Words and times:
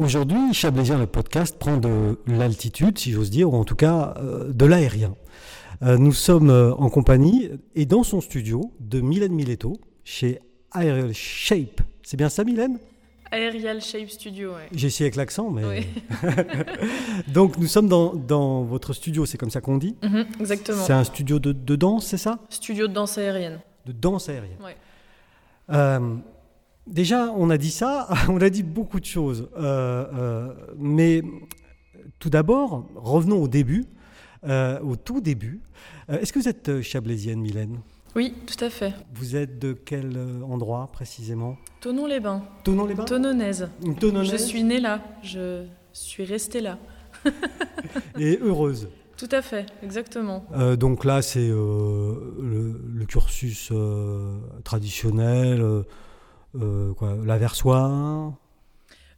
Aujourd'hui, 0.00 0.54
Chablaisien, 0.54 0.96
le 0.96 1.06
podcast, 1.06 1.58
prend 1.58 1.76
de 1.76 2.18
l'altitude, 2.26 2.96
si 2.96 3.12
j'ose 3.12 3.28
dire, 3.28 3.52
ou 3.52 3.56
en 3.56 3.64
tout 3.64 3.76
cas 3.76 4.14
euh, 4.16 4.50
de 4.50 4.64
l'aérien. 4.64 5.14
Euh, 5.82 5.98
nous 5.98 6.14
sommes 6.14 6.48
euh, 6.48 6.72
en 6.76 6.88
compagnie 6.88 7.50
et 7.74 7.84
dans 7.84 8.02
son 8.02 8.22
studio 8.22 8.72
de 8.80 9.02
Mylène 9.02 9.34
Miletto 9.34 9.78
chez 10.02 10.40
Aerial 10.74 11.12
Shape. 11.12 11.82
C'est 12.02 12.16
bien 12.16 12.30
ça, 12.30 12.44
Mylène? 12.44 12.78
Aerial 13.30 13.82
Shape 13.82 14.08
Studio, 14.08 14.52
oui. 14.52 14.62
J'ai 14.72 14.86
essayé 14.86 15.04
avec 15.04 15.16
l'accent, 15.16 15.50
mais. 15.50 15.64
Oui. 15.66 15.86
Donc, 17.28 17.58
nous 17.58 17.66
sommes 17.66 17.88
dans, 17.88 18.14
dans 18.14 18.62
votre 18.62 18.94
studio, 18.94 19.26
c'est 19.26 19.36
comme 19.36 19.50
ça 19.50 19.60
qu'on 19.60 19.76
dit? 19.76 19.96
Mhm, 20.02 20.26
exactement. 20.40 20.82
C'est 20.82 20.94
un 20.94 21.04
studio 21.04 21.38
de, 21.38 21.52
de 21.52 21.76
danse, 21.76 22.06
c'est 22.06 22.16
ça? 22.16 22.38
Studio 22.48 22.88
de 22.88 22.94
danse 22.94 23.18
aérienne. 23.18 23.60
De 23.84 23.92
danse 23.92 24.30
aérienne. 24.30 24.56
Ouais. 24.64 24.76
Euh, 25.68 26.16
déjà, 26.90 27.32
on 27.36 27.50
a 27.50 27.58
dit 27.58 27.70
ça, 27.70 28.08
on 28.28 28.40
a 28.40 28.50
dit 28.50 28.62
beaucoup 28.62 29.00
de 29.00 29.04
choses. 29.04 29.48
Euh, 29.56 30.04
euh, 30.14 30.54
mais 30.76 31.22
tout 32.18 32.30
d'abord, 32.30 32.86
revenons 32.96 33.42
au 33.42 33.48
début, 33.48 33.86
euh, 34.44 34.78
au 34.80 34.96
tout 34.96 35.20
début. 35.20 35.60
Est-ce 36.08 36.32
que 36.32 36.38
vous 36.40 36.48
êtes 36.48 36.82
chablaisienne, 36.82 37.40
Mylène? 37.40 37.78
Oui, 38.16 38.34
tout 38.44 38.64
à 38.64 38.70
fait. 38.70 38.92
Vous 39.14 39.36
êtes 39.36 39.60
de 39.60 39.72
quel 39.72 40.18
endroit 40.42 40.90
précisément? 40.92 41.56
Tonon-les-Bains. 41.80 42.42
Tonon-les-Bains 42.64 43.04
Tononaise. 43.04 43.68
Une 43.84 43.94
Tononaise 43.94 44.32
Je 44.32 44.36
suis 44.36 44.64
née 44.64 44.80
là. 44.80 45.00
Je 45.22 45.64
suis 45.92 46.24
restée 46.24 46.60
là. 46.60 46.78
Et 48.18 48.38
heureuse. 48.42 48.88
Tout 49.20 49.28
à 49.32 49.42
fait, 49.42 49.66
exactement. 49.82 50.46
Euh, 50.56 50.76
donc 50.76 51.04
là, 51.04 51.20
c'est 51.20 51.46
euh, 51.46 52.34
le, 52.40 52.80
le 52.90 53.04
cursus 53.04 53.68
euh, 53.70 54.38
traditionnel, 54.64 55.62
quoi, 56.52 57.16
l'aversois. 57.24 58.34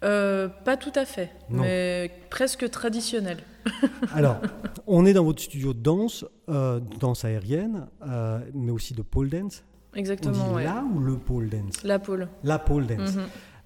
Euh, 0.05 0.49
pas 0.49 0.77
tout 0.77 0.93
à 0.97 1.05
fait, 1.05 1.31
Non. 1.49 1.63
mais 1.63 2.11
presque 2.31 2.69
traditionnel. 2.71 3.39
Alors, 4.15 4.39
on 4.89 5.07
est 5.07 5.13
dans 5.13 5.23
votre 5.25 5.41
studio 5.41 5.73
de 5.73 5.79
danse, 5.79 6.25
euh, 6.49 6.81
de 6.81 6.97
danse 6.99 7.25
aérienne, 7.25 7.87
euh, 8.09 8.41
mais 8.53 8.73
aussi 8.73 8.95
de 8.95 9.03
pole 9.03 9.29
dance. 9.29 9.63
On 9.95 9.99
Exactement, 9.99 10.49
dit 10.49 10.55
ouais. 10.55 10.65
là 10.65 10.85
ou 10.93 10.99
le 10.99 11.17
pole 11.17 11.49
dance? 11.49 11.83
La 11.85 11.99
pôle. 12.01 12.29
La 12.43 12.59
pole 12.59 12.87
dance. 12.87 13.15
Mhm. 13.15 13.23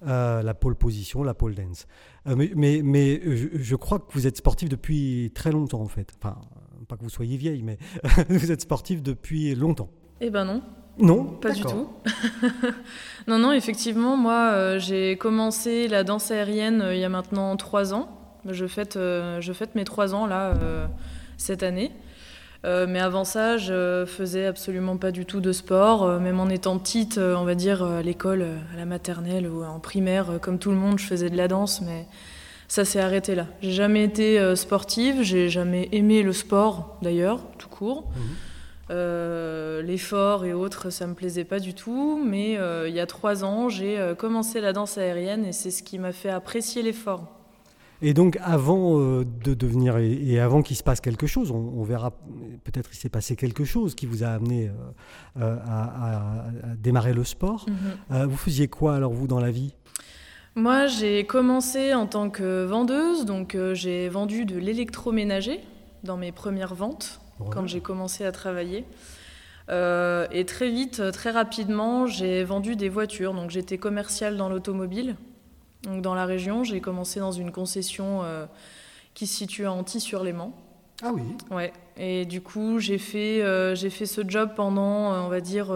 Euh, 0.07 0.43
la 0.43 0.53
pole 0.53 0.75
position, 0.75 1.23
la 1.23 1.33
pole 1.33 1.55
dance. 1.55 1.87
Euh, 2.27 2.35
mais 2.35 2.51
mais, 2.55 2.81
mais 2.83 3.19
je, 3.35 3.47
je 3.53 3.75
crois 3.75 3.97
que 3.97 4.11
vous 4.13 4.27
êtes 4.27 4.37
sportif 4.37 4.69
depuis 4.69 5.31
très 5.33 5.51
longtemps 5.51 5.81
en 5.81 5.87
fait. 5.87 6.13
Enfin, 6.21 6.37
pas 6.87 6.97
que 6.97 7.03
vous 7.03 7.09
soyez 7.09 7.35
vieille, 7.37 7.63
mais 7.63 7.79
vous 8.29 8.51
êtes 8.51 8.61
sportif 8.61 9.01
depuis 9.01 9.55
longtemps. 9.55 9.89
Eh 10.21 10.29
ben 10.29 10.45
non, 10.45 10.61
Non 10.99 11.25
pas 11.25 11.51
du 11.51 11.61
tout. 11.61 11.89
non, 13.27 13.37
non, 13.39 13.51
effectivement, 13.51 14.17
moi, 14.17 14.51
euh, 14.51 14.79
j'ai 14.79 15.17
commencé 15.17 15.87
la 15.87 16.03
danse 16.03 16.31
aérienne 16.31 16.81
euh, 16.81 16.95
il 16.95 16.99
y 16.99 17.03
a 17.03 17.09
maintenant 17.09 17.55
trois 17.55 17.93
ans. 17.93 18.09
Je 18.45 18.65
fête, 18.65 18.95
euh, 18.95 19.39
je 19.41 19.53
fête 19.53 19.75
mes 19.75 19.83
trois 19.83 20.15
ans 20.15 20.25
là 20.25 20.53
cette 21.37 21.63
année. 21.63 21.91
Mais 22.63 22.99
avant 22.99 23.23
ça, 23.23 23.55
je 23.55 24.03
faisais 24.05 24.45
absolument 24.45 24.97
pas 24.97 25.11
du 25.11 25.25
tout 25.25 25.39
de 25.39 25.53
sport. 25.53 26.19
Même 26.19 26.41
en 26.41 26.49
étant 26.49 26.77
petite, 26.77 27.17
on 27.17 27.45
va 27.45 27.55
dire 27.55 27.81
à 27.81 28.01
l'école, 28.01 28.45
à 28.73 28.77
la 28.77 28.83
maternelle 28.83 29.47
ou 29.47 29.63
en 29.63 29.79
primaire, 29.79 30.39
comme 30.41 30.59
tout 30.59 30.71
le 30.71 30.75
monde, 30.75 30.99
je 30.99 31.05
faisais 31.05 31.29
de 31.29 31.37
la 31.37 31.47
danse, 31.47 31.81
mais 31.81 32.07
ça 32.67 32.83
s'est 32.83 32.99
arrêté 32.99 33.35
là. 33.35 33.45
J'ai 33.61 33.71
jamais 33.71 34.03
été 34.03 34.53
sportive, 34.57 35.21
j'ai 35.21 35.47
jamais 35.47 35.87
aimé 35.93 36.23
le 36.23 36.33
sport 36.33 36.97
d'ailleurs, 37.01 37.39
tout 37.57 37.69
court. 37.69 38.09
Mhm. 38.17 38.35
Euh, 38.89 39.81
L'effort 39.81 40.45
et 40.45 40.53
autres, 40.53 40.89
ça 40.89 41.07
me 41.07 41.13
plaisait 41.13 41.43
pas 41.43 41.59
du 41.59 41.73
tout. 41.73 42.21
Mais 42.23 42.57
euh, 42.57 42.87
il 42.89 42.95
y 42.95 42.99
a 42.99 43.05
trois 43.05 43.43
ans, 43.43 43.69
j'ai 43.69 43.97
euh, 43.99 44.15
commencé 44.15 44.61
la 44.61 44.73
danse 44.73 44.97
aérienne 44.97 45.45
et 45.45 45.51
c'est 45.51 45.71
ce 45.71 45.83
qui 45.83 45.99
m'a 45.99 46.11
fait 46.11 46.29
apprécier 46.29 46.81
l'effort. 46.81 47.25
Et 48.01 48.13
donc, 48.13 48.37
avant 48.43 48.99
de 48.99 49.53
devenir 49.55 49.97
et, 49.97 50.39
avant 50.39 50.61
qu'il 50.61 50.75
se 50.75 50.83
passe 50.83 51.01
quelque 51.01 51.25
chose, 51.25 51.49
on, 51.49 51.73
on 51.77 51.83
verra 51.83 52.11
peut-être 52.63 52.91
il 52.93 52.95
s'est 52.95 53.09
passé 53.09 53.35
quelque 53.35 53.65
chose 53.65 53.95
qui 53.95 54.05
vous 54.05 54.23
a 54.23 54.27
amené 54.27 54.69
à, 55.35 55.45
à- 55.45 56.43
à 56.43 56.75
démarrer 56.77 57.13
le 57.13 57.23
sport. 57.23 57.65
Euh, 58.11 58.27
vous 58.27 58.37
faisiez 58.37 58.67
quoi 58.67 58.93
alors 58.95 59.13
vous 59.13 59.25
dans 59.25 59.39
la 59.39 59.49
vie? 59.49 59.73
Moi, 60.53 60.85
j'ai 60.85 61.25
commencé 61.25 61.95
en 61.95 62.05
tant 62.05 62.29
que 62.29 62.65
vendeuse, 62.65 63.25
donc 63.25 63.57
j'ai 63.73 64.09
vendu 64.09 64.45
de 64.45 64.57
l'électroménager 64.59 65.59
dans 66.03 66.17
mes 66.17 66.31
premières 66.31 66.75
ventes 66.75 67.19
quand 67.51 67.67
j'ai 67.67 67.81
commencé 67.81 68.25
à 68.25 68.31
travailler. 68.31 68.85
Euh, 69.69 70.27
et 70.31 70.45
très 70.45 70.69
vite, 70.69 71.11
très 71.11 71.31
rapidement, 71.31 72.07
j'ai 72.07 72.43
vendu 72.43 72.75
des 72.75 72.89
voitures. 72.89 73.33
Donc 73.33 73.49
j'étais 73.49 73.77
commerciale 73.77 74.37
dans 74.37 74.49
l'automobile. 74.49 75.15
Donc 75.83 76.01
dans 76.01 76.15
la 76.15 76.25
région, 76.25 76.63
j'ai 76.63 76.81
commencé 76.81 77.19
dans 77.19 77.31
une 77.31 77.51
concession 77.51 78.21
euh, 78.23 78.45
qui 79.13 79.27
se 79.27 79.35
situe 79.35 79.65
à 79.65 79.71
Antilly-sur-Léman. 79.71 80.53
Ah 81.03 81.11
oui. 81.13 81.21
Ouais. 81.51 81.73
Et 81.97 82.25
du 82.25 82.41
coup, 82.41 82.79
j'ai 82.79 82.97
fait, 82.97 83.43
euh, 83.43 83.75
j'ai 83.75 83.89
fait 83.89 84.05
ce 84.05 84.21
job 84.27 84.51
pendant, 84.55 85.13
on 85.25 85.27
va 85.27 85.41
dire, 85.41 85.67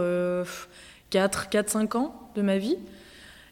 4, 1.09 1.49
4, 1.49 1.69
5 1.69 1.95
ans 1.95 2.15
de 2.35 2.41
ma 2.41 2.57
vie. 2.57 2.77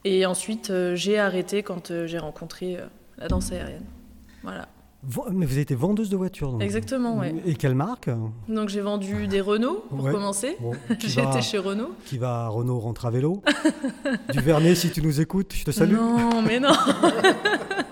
Et 0.05 0.25
ensuite, 0.25 0.71
j'ai 0.95 1.19
arrêté 1.19 1.61
quand 1.61 2.05
j'ai 2.05 2.17
rencontré 2.17 2.77
la 3.17 3.27
danse 3.27 3.51
aérienne. 3.51 3.85
Voilà. 4.43 4.67
Mais 5.31 5.45
vous 5.45 5.57
étiez 5.59 5.75
vendeuse 5.77 6.09
de 6.09 6.17
voitures 6.17 6.51
donc. 6.51 6.61
Exactement, 6.61 7.17
ouais. 7.19 7.33
Et 7.45 7.55
quelle 7.55 7.73
marque? 7.75 8.09
Donc 8.49 8.67
j'ai 8.67 8.81
vendu 8.81 9.27
des 9.27 9.39
Renault 9.39 9.85
pour 9.89 10.03
Ouais. 10.03 10.11
commencer. 10.11 10.57
Bon, 10.59 10.73
J'ai 10.99 11.21
été 11.23 11.41
chez 11.41 11.57
Renault. 11.57 11.91
qui 12.05 12.17
va 12.17 12.45
à 12.45 12.47
Renault 12.49 12.79
rentre 12.79 13.05
à 13.05 13.09
vélo 13.11 13.41
Du 14.33 14.41
Vernet, 14.41 14.75
si 14.75 14.91
tu 14.91 15.01
nous 15.01 15.21
écoutes, 15.21 15.53
je 15.55 15.63
te 15.63 15.71
salue. 15.71 15.93
Non, 15.95 16.41
mais 16.41 16.59
non. 16.59 16.73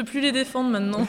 Peux 0.00 0.06
plus 0.06 0.20
les 0.22 0.32
défendre 0.32 0.70
maintenant. 0.70 1.06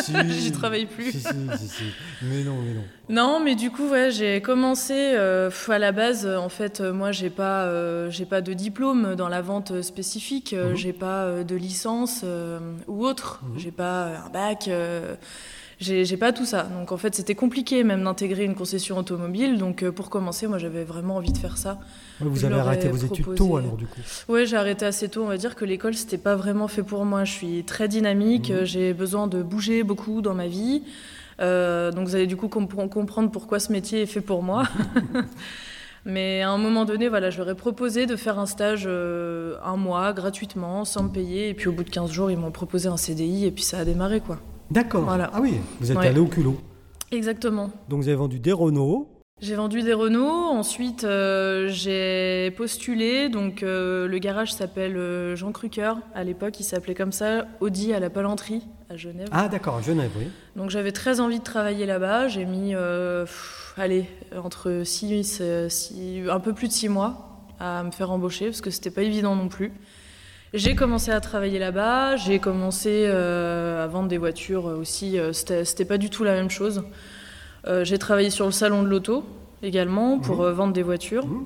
Si. 0.00 0.12
J'y 0.28 0.52
travaille 0.52 0.86
plus. 0.86 1.10
Si, 1.10 1.18
si. 1.22 1.82
Mais 2.22 2.44
non, 2.44 2.54
mais 2.64 2.72
non. 2.72 2.84
Non, 3.08 3.40
mais 3.44 3.56
du 3.56 3.72
coup, 3.72 3.88
ouais, 3.88 4.12
j'ai 4.12 4.40
commencé 4.40 4.94
euh, 4.94 5.50
à 5.66 5.78
la 5.80 5.90
base. 5.90 6.24
euh, 6.24 6.36
En 6.36 6.48
fait, 6.48 6.80
euh, 6.80 6.92
moi, 6.92 7.10
j'ai 7.10 7.30
pas, 7.30 7.64
euh, 7.64 8.10
j'ai 8.12 8.26
pas 8.26 8.40
de 8.40 8.52
diplôme 8.52 9.16
dans 9.16 9.28
la 9.28 9.42
vente 9.42 9.82
spécifique. 9.82 10.52
Mhm. 10.52 10.76
J'ai 10.76 10.92
pas 10.92 11.24
euh, 11.24 11.42
de 11.42 11.56
licence 11.56 12.24
ou 12.86 13.04
autre. 13.04 13.40
Mhm. 13.42 13.58
J'ai 13.58 13.72
pas 13.72 14.04
un 14.26 14.28
bac. 14.28 14.70
j'ai 15.80 16.16
pas 16.16 16.32
tout 16.32 16.46
ça. 16.46 16.62
Donc, 16.62 16.92
en 16.92 16.96
fait, 16.96 17.16
c'était 17.16 17.34
compliqué 17.34 17.82
même 17.82 18.04
d'intégrer 18.04 18.44
une 18.44 18.54
concession 18.54 18.98
automobile. 18.98 19.58
Donc, 19.58 19.84
pour 19.90 20.10
commencer, 20.10 20.46
moi, 20.46 20.58
j'avais 20.58 20.84
vraiment 20.84 21.16
envie 21.16 21.32
de 21.32 21.38
faire 21.38 21.58
ça. 21.58 21.80
Ouais, 22.20 22.26
vous 22.28 22.44
avez 22.44 22.54
arrêté 22.56 22.88
vos 22.88 22.96
études 22.96 23.34
tôt 23.34 23.56
alors 23.56 23.76
du 23.76 23.86
coup. 23.86 24.00
Ouais, 24.28 24.44
j'ai 24.46 24.56
arrêté 24.56 24.84
assez 24.86 25.08
tôt. 25.08 25.22
On 25.22 25.28
va 25.28 25.36
dire 25.36 25.54
que 25.54 25.64
l'école, 25.64 25.94
c'était 25.94 26.18
pas 26.18 26.34
vraiment 26.36 26.66
fait 26.68 26.82
pour 26.82 27.04
moi. 27.04 27.24
Je 27.24 27.32
suis 27.32 27.64
très 27.64 27.86
dynamique. 27.88 28.50
Mhm. 28.50 28.64
J'ai 28.64 28.92
besoin 28.94 29.26
de 29.26 29.42
bouger 29.42 29.82
beaucoup 29.84 30.20
dans 30.20 30.34
ma 30.34 30.46
vie. 30.48 30.82
Euh, 31.40 31.92
donc, 31.92 32.08
vous 32.08 32.16
allez 32.16 32.26
du 32.26 32.36
coup 32.36 32.48
compre- 32.48 32.88
comprendre 32.88 33.30
pourquoi 33.30 33.60
ce 33.60 33.70
métier 33.70 34.02
est 34.02 34.06
fait 34.06 34.20
pour 34.20 34.42
moi. 34.42 34.64
Mais 36.04 36.42
à 36.42 36.50
un 36.50 36.58
moment 36.58 36.84
donné, 36.84 37.08
voilà, 37.08 37.28
je 37.30 37.38
leur 37.38 37.50
ai 37.50 37.54
proposé 37.54 38.06
de 38.06 38.16
faire 38.16 38.38
un 38.38 38.46
stage 38.46 38.84
euh, 38.86 39.56
un 39.64 39.76
mois 39.76 40.12
gratuitement, 40.12 40.84
sans 40.84 41.02
me 41.02 41.08
payer. 41.10 41.48
Et 41.50 41.54
puis 41.54 41.68
au 41.68 41.72
bout 41.72 41.84
de 41.84 41.90
15 41.90 42.10
jours, 42.10 42.30
ils 42.30 42.38
m'ont 42.38 42.50
proposé 42.50 42.88
un 42.88 42.96
CDI 42.96 43.44
et 43.46 43.50
puis 43.50 43.62
ça 43.64 43.78
a 43.78 43.84
démarré, 43.84 44.20
quoi. 44.20 44.38
D'accord. 44.70 45.02
Voilà. 45.04 45.30
Ah 45.34 45.40
oui, 45.40 45.54
vous 45.80 45.90
êtes 45.92 45.98
Ouais. 45.98 46.08
allé 46.08 46.20
au 46.20 46.26
culot. 46.26 46.56
Exactement. 47.12 47.70
Donc 47.88 48.00
vous 48.02 48.08
avez 48.08 48.16
vendu 48.16 48.38
des 48.38 48.52
Renault. 48.52 49.08
J'ai 49.40 49.54
vendu 49.54 49.82
des 49.82 49.92
Renault, 49.92 50.26
ensuite 50.26 51.04
euh, 51.04 51.68
j'ai 51.68 52.50
postulé, 52.56 53.28
donc 53.28 53.62
euh, 53.62 54.08
le 54.08 54.18
garage 54.18 54.52
s'appelle 54.52 54.96
euh, 54.96 55.36
Jean 55.36 55.52
Crucker, 55.52 55.92
à 56.12 56.24
l'époque 56.24 56.58
il 56.58 56.64
s'appelait 56.64 56.96
comme 56.96 57.12
ça, 57.12 57.46
Audi 57.60 57.92
à 57.94 58.00
la 58.00 58.10
Palanterie 58.10 58.66
à 58.90 58.96
Genève. 58.96 59.28
Ah 59.30 59.46
d'accord, 59.46 59.80
Genève, 59.80 60.10
oui. 60.18 60.26
Donc 60.56 60.70
j'avais 60.70 60.90
très 60.90 61.20
envie 61.20 61.38
de 61.38 61.44
travailler 61.44 61.86
là-bas, 61.86 62.26
j'ai 62.26 62.44
mis, 62.46 62.72
pff, 62.72 63.74
allez, 63.76 64.06
entre 64.36 64.82
6, 64.84 65.40
un 66.28 66.40
peu 66.40 66.52
plus 66.52 66.66
de 66.66 66.72
6 66.72 66.88
mois 66.88 67.46
à 67.60 67.84
me 67.84 67.92
faire 67.92 68.10
embaucher, 68.10 68.46
parce 68.46 68.60
que 68.60 68.70
c'était 68.70 68.90
pas 68.90 69.02
évident 69.02 69.36
non 69.36 69.46
plus. 69.46 69.72
J'ai 70.52 70.74
commencé 70.74 71.12
à 71.12 71.20
travailler 71.20 71.60
là-bas, 71.60 72.16
j'ai 72.16 72.40
commencé 72.40 73.06
à 73.06 73.86
vendre 73.86 74.08
des 74.08 74.18
voitures 74.18 74.64
aussi, 74.64 75.16
c'était 75.32 75.84
pas 75.84 75.98
du 75.98 76.10
tout 76.10 76.24
la 76.24 76.32
même 76.32 76.50
chose. 76.50 76.82
Euh, 77.68 77.84
j'ai 77.84 77.98
travaillé 77.98 78.30
sur 78.30 78.46
le 78.46 78.52
salon 78.52 78.82
de 78.82 78.88
l'auto 78.88 79.24
également 79.62 80.18
pour 80.18 80.36
Mhm. 80.36 80.42
euh, 80.44 80.52
vendre 80.52 80.72
des 80.72 80.82
voitures. 80.82 81.26
Mhm. 81.26 81.44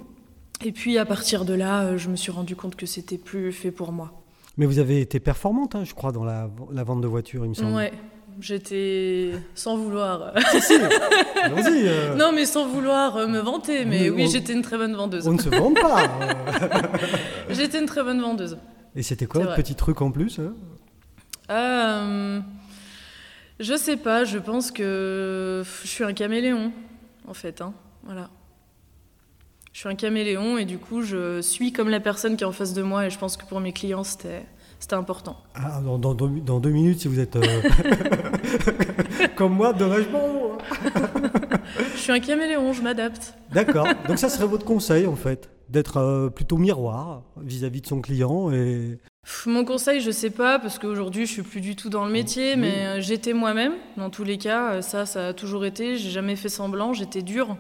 Et 0.65 0.73
puis 0.73 0.97
à 0.99 1.05
partir 1.05 1.45
de 1.45 1.55
là, 1.55 1.83
euh, 1.83 1.99
je 1.99 2.09
me 2.09 2.17
suis 2.17 2.31
rendu 2.31 2.55
compte 2.57 2.77
que 2.77 2.87
c'était 2.87 3.19
plus 3.19 3.53
fait 3.53 3.71
pour 3.73 3.91
moi. 3.93 4.13
Mais 4.57 4.67
vous 4.67 4.79
avez 4.79 5.01
été 5.01 5.19
performante, 5.19 5.75
hein, 5.75 5.83
je 5.85 5.95
crois, 5.95 6.13
dans 6.13 6.25
la, 6.25 6.49
la 6.73 6.85
vente 6.85 7.01
de 7.01 7.07
voitures, 7.09 7.45
il 7.45 7.49
me 7.49 7.55
semble. 7.55 7.75
Ouais, 7.75 7.91
j'étais 8.39 9.33
sans 9.55 9.77
vouloir. 9.79 10.33
Si, 10.53 10.61
si, 10.61 10.75
euh, 10.79 12.15
non, 12.17 12.33
mais 12.35 12.45
sans 12.45 12.69
vouloir 12.69 13.17
me 13.29 13.39
vanter, 13.41 13.85
mais 13.87 14.03
Oui, 14.11 14.11
oui, 14.11 14.25
on- 14.27 14.31
j'étais 14.31 14.53
une 14.53 14.63
très 14.63 14.77
bonne 14.77 14.95
vendeuse. 14.95 15.27
On 15.27 15.33
ne 15.33 15.41
se 15.41 15.49
vante 15.49 15.81
pas. 15.81 16.03
J'étais 17.51 17.81
une 17.81 17.87
très 17.87 18.03
bonne 18.05 18.21
vendeuse. 18.21 18.59
Et 18.95 19.03
c'était 19.03 19.27
quoi 19.27 19.43
le 19.43 19.55
petit 19.55 19.75
truc 19.75 20.01
en 20.03 20.11
plus 20.11 20.39
hein? 20.39 20.53
Euh, 21.51 22.41
je 23.61 23.77
sais 23.77 23.97
pas, 23.97 24.25
je 24.25 24.39
pense 24.39 24.71
que 24.71 25.63
je 25.83 25.89
suis 25.89 26.05
un 26.05 26.13
caméléon, 26.13 26.73
en 27.27 27.35
fait. 27.35 27.61
hein, 27.61 27.73
Voilà. 28.05 28.31
Je 29.73 29.79
suis 29.81 29.89
un 29.89 29.95
caméléon 29.95 30.59
et 30.59 30.65
du 30.67 30.79
coup, 30.79 31.03
je 31.03 31.41
suis 31.41 31.73
comme 31.73 31.89
la 31.89 32.01
personne 32.01 32.37
qui 32.37 32.45
est 32.45 32.47
en 32.47 32.53
face 32.53 32.75
de 32.75 32.83
moi 32.83 33.07
et 33.07 33.11
je 33.11 33.19
pense 33.19 33.37
que 33.39 33.47
pour 33.47 33.59
mes 33.61 33.73
clients, 33.73 34.05
c'était 34.05 34.45
C'était 34.79 34.95
important. 34.97 35.37
Ah, 35.55 35.81
dans, 35.83 35.97
dans 35.99 36.15
deux, 36.15 36.29
dans 36.41 36.61
deux 36.61 36.71
minutes, 36.71 37.01
si 37.01 37.09
vous 37.09 37.21
êtes 37.21 37.37
euh, 37.37 37.43
comme 39.37 39.55
moi, 39.55 39.73
dommage 39.73 40.09
bon. 40.11 40.59
Je 41.95 41.99
suis 41.99 42.13
un 42.13 42.21
caméléon, 42.21 42.73
je 42.73 42.83
m'adapte. 42.83 43.35
D'accord. 43.53 43.87
Donc 44.09 44.19
ça 44.19 44.29
serait 44.29 44.47
votre 44.47 44.65
conseil 44.65 45.07
en 45.07 45.15
fait, 45.17 45.49
d'être 45.69 45.99
euh, 45.99 46.29
plutôt 46.29 46.57
miroir 46.59 47.23
vis-à-vis 47.41 47.81
de 47.81 47.87
son 47.87 48.01
client 48.01 48.51
et 48.53 48.99
Mon 49.47 49.65
conseil, 49.65 50.01
je 50.01 50.11
sais 50.11 50.31
pas, 50.31 50.59
parce 50.59 50.79
qu'aujourd'hui, 50.79 51.27
je 51.27 51.33
suis 51.33 51.43
plus 51.43 51.61
du 51.61 51.77
tout 51.77 51.89
dans 51.89 52.05
le 52.05 52.11
métier, 52.11 52.57
mais 52.57 52.87
euh, 52.87 53.01
j'étais 53.01 53.33
moi-même. 53.33 53.75
Dans 53.97 54.11
tous 54.11 54.25
les 54.25 54.37
cas, 54.37 54.75
euh, 54.75 54.83
ça, 54.83 55.07
ça 55.07 55.29
a 55.29 55.33
toujours 55.33 55.65
été. 55.65 55.97
J'ai 55.97 56.11
jamais 56.11 56.35
fait 56.35 56.49
semblant, 56.49 56.93
j'étais 56.93 57.23
dure. 57.23 57.57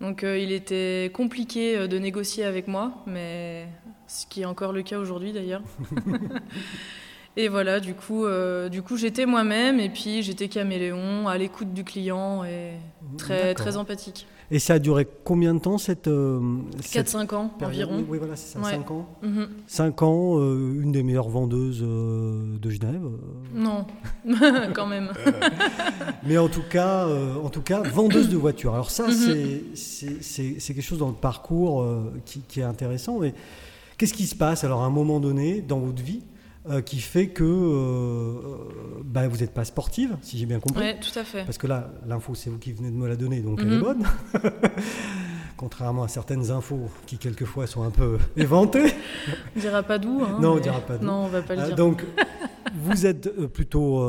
Donc, 0.00 0.24
euh, 0.24 0.38
il 0.38 0.52
était 0.52 1.10
compliqué 1.12 1.86
de 1.88 1.98
négocier 1.98 2.44
avec 2.44 2.66
moi, 2.66 3.02
mais 3.06 3.66
ce 4.06 4.26
qui 4.26 4.42
est 4.42 4.46
encore 4.46 4.72
le 4.72 4.82
cas 4.82 4.98
aujourd'hui 4.98 5.32
d'ailleurs. 5.32 5.62
et 7.36 7.48
voilà, 7.48 7.80
du 7.80 7.94
coup, 7.94 8.24
euh, 8.24 8.68
du 8.68 8.82
coup, 8.82 8.96
j'étais 8.96 9.26
moi-même, 9.26 9.78
et 9.80 9.88
puis 9.90 10.22
j'étais 10.22 10.48
caméléon, 10.48 11.28
à 11.28 11.36
l'écoute 11.38 11.72
du 11.74 11.84
client 11.84 12.44
et 12.44 12.72
très, 13.18 13.48
D'accord. 13.48 13.54
très 13.66 13.76
empathique. 13.76 14.26
Et 14.52 14.60
ça 14.60 14.74
a 14.74 14.78
duré 14.78 15.08
combien 15.24 15.54
de 15.54 15.58
temps 15.58 15.76
cette, 15.76 16.06
euh, 16.06 16.38
cette 16.80 17.08
4-5 17.08 17.34
ans 17.34 17.48
période 17.58 17.88
environ. 17.88 18.04
Oui, 18.08 18.18
voilà, 18.18 18.36
c'est 18.36 18.52
ça, 18.52 18.60
Ouais. 18.60 18.70
5 18.70 18.90
ans. 18.92 19.08
Mhm. 19.20 19.48
5 19.66 20.02
ans, 20.02 20.38
euh, 20.38 20.80
une 20.82 20.92
des 20.92 21.02
meilleures 21.02 21.28
vendeuses 21.28 21.82
euh, 21.82 22.56
de 22.62 22.70
Genève. 22.70 23.02
Non, 23.52 23.84
quand 24.74 24.86
même. 24.86 25.10
Mais 26.24 26.38
en 26.38 26.46
tout 26.48 26.62
cas, 26.70 27.08
en 27.42 27.48
tout 27.50 27.60
cas, 27.62 27.80
vendeuse 27.82 28.28
de 28.28 28.36
voitures. 28.36 28.72
Alors 28.74 28.90
ça, 28.92 29.08
Mhm. 29.08 29.74
c'est- 29.74 30.22
c'est 30.22 30.74
quelque 30.74 30.80
chose 30.82 30.98
dans 31.00 31.08
le 31.08 31.14
parcours 31.14 31.84
qui, 32.24 32.40
qui 32.46 32.60
est 32.60 32.64
intéressant. 32.64 33.18
Mais 33.18 33.34
qu'est-ce 33.98 34.14
qui 34.14 34.26
se 34.26 34.34
passe 34.36 34.62
alors 34.64 34.82
à 34.82 34.86
un 34.86 34.90
moment 34.90 35.18
donné 35.20 35.60
dans 35.60 35.80
votre 35.80 36.02
vie 36.02 36.22
euh, 36.68 36.80
qui 36.82 36.98
fait 36.98 37.28
que 37.28 37.44
euh, 37.44 39.02
bah, 39.04 39.28
vous 39.28 39.38
n'êtes 39.38 39.52
pas 39.54 39.64
sportive, 39.64 40.16
si 40.22 40.36
j'ai 40.38 40.46
bien 40.46 40.58
compris 40.60 40.82
Ouais, 40.82 40.98
tout 41.00 41.16
à 41.18 41.24
fait. 41.24 41.44
Parce 41.44 41.58
que 41.58 41.66
là, 41.66 41.90
l'info, 42.06 42.34
c'est 42.34 42.50
vous 42.50 42.58
qui 42.58 42.72
venez 42.72 42.90
de 42.90 42.96
me 42.96 43.06
la 43.08 43.16
donner, 43.16 43.40
donc 43.40 43.60
elle 43.62 43.72
est 43.72 43.76
Mhm. 43.76 43.82
bonne. 43.82 44.04
Contrairement 45.56 46.02
à 46.02 46.08
certaines 46.08 46.50
infos 46.50 46.88
qui, 47.06 47.16
quelquefois, 47.18 47.66
sont 47.66 47.82
un 47.82 47.90
peu 47.90 48.18
éventées. 48.36 48.92
On 49.56 49.60
dira 49.60 49.82
pas 49.82 49.98
d'où. 49.98 50.22
hein, 50.22 50.38
Non, 50.40 50.52
on 50.52 50.54
mais- 50.56 50.60
dira 50.60 50.80
pas 50.80 50.98
d'où. 50.98 51.06
Non, 51.06 51.24
on 51.24 51.28
va 51.28 51.40
pas 51.42 51.54
le 51.54 51.62
Euh, 51.62 51.66
dire. 51.68 51.76
donc, 51.76 52.04
vous 52.82 53.06
êtes 53.06 53.30
plutôt 53.46 54.04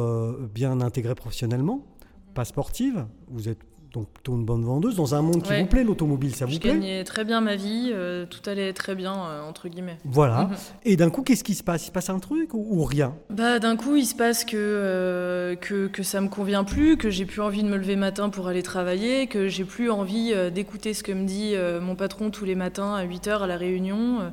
bien 0.53 0.81
intégrée 0.81 1.15
professionnellement, 1.15 1.85
pas 2.33 2.43
sportive. 2.45 3.05
Vous 3.29 3.47
êtes 3.47 3.59
donc 3.97 4.07
plutôt 4.09 4.33
une 4.35 4.45
bonne 4.45 4.63
vendeuse 4.63 4.95
dans 4.95 5.15
un 5.15 5.21
monde 5.21 5.41
qui 5.41 5.49
Ouais. 5.49 5.61
vous 5.61 5.67
plaît, 5.67 5.83
l'automobile, 5.83 6.35
ça 6.35 6.45
vous 6.45 6.51
Je 6.51 6.59
plaît 6.59 6.69
gagnais 6.73 7.03
très 7.03 7.23
bien 7.25 7.41
ma 7.41 7.55
vie, 7.55 7.89
euh, 7.93 8.25
tout 8.25 8.47
allait 8.49 8.71
très 8.73 8.93
bien, 8.95 9.13
euh, 9.13 9.41
entre 9.49 9.67
guillemets. 9.67 9.97
Voilà. 10.05 10.43
Mhm. 10.43 10.55
Et 10.85 10.95
d'un 10.97 11.09
coup, 11.09 11.23
qu'est-ce 11.23 11.43
qui 11.43 11.55
se 11.55 11.63
passe? 11.63 11.83
Il 11.83 11.87
se 11.87 11.91
passe 11.91 12.09
un 12.09 12.19
truc 12.19 12.53
ou, 12.53 12.65
ou 12.69 12.83
rien? 12.83 13.15
Bah, 13.29 13.59
d'un 13.59 13.75
coup, 13.75 13.95
il 13.95 14.05
se 14.05 14.13
passe 14.15 14.45
que, 14.45 14.55
euh, 14.55 15.55
que, 15.55 15.87
que 15.87 16.03
ça 16.03 16.21
me 16.21 16.27
convient 16.29 16.63
plus, 16.63 16.97
que 16.97 17.09
j'ai 17.09 17.25
plus 17.25 17.41
envie 17.41 17.63
de 17.63 17.69
me 17.69 17.77
lever 17.77 17.95
matin 17.95 18.29
pour 18.29 18.47
aller 18.47 18.63
travailler, 18.63 19.27
que 19.27 19.47
j'ai 19.47 19.63
plus 19.63 19.89
envie 19.89 20.31
euh, 20.33 20.49
d'écouter 20.49 20.93
ce 20.93 21.01
que 21.03 21.11
me 21.11 21.25
dit 21.25 21.55
mon 21.81 21.95
patron 21.95 22.29
tous 22.29 22.45
les 22.45 22.55
matins 22.55 22.93
à 22.93 23.05
8h 23.05 23.41
à 23.41 23.47
la 23.47 23.57
réunion, 23.57 24.31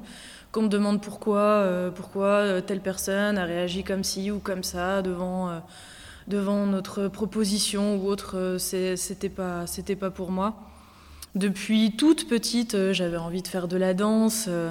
qu'on 0.53 0.63
me 0.63 0.69
demande 0.69 1.01
pourquoi, 1.01 1.67
pourquoi 1.95 2.61
telle 2.63 2.81
personne 2.81 3.39
a 3.39 3.45
réagi 3.45 3.83
comme 3.85 4.05
ci 4.05 4.31
ou 4.31 4.39
comme 4.39 4.63
ça 4.63 5.03
devant, 5.03 5.51
devant 6.29 6.67
notre 6.67 7.09
proposition 7.09 7.97
ou 7.97 8.07
autre, 8.09 8.37
euh, 8.37 8.59
c'était 8.97 9.29
pas, 9.29 9.67
c'était 9.67 9.97
pas 9.97 10.11
pour 10.11 10.31
moi. 10.31 10.55
Depuis 11.35 11.93
toute 11.97 12.29
petite, 12.29 12.75
euh, 12.75 12.93
j'avais 12.93 13.17
envie 13.17 13.43
de 13.43 13.49
faire 13.49 13.69
de 13.69 13.77
la 13.77 13.95
danse. 13.95 14.47
euh, 14.49 14.71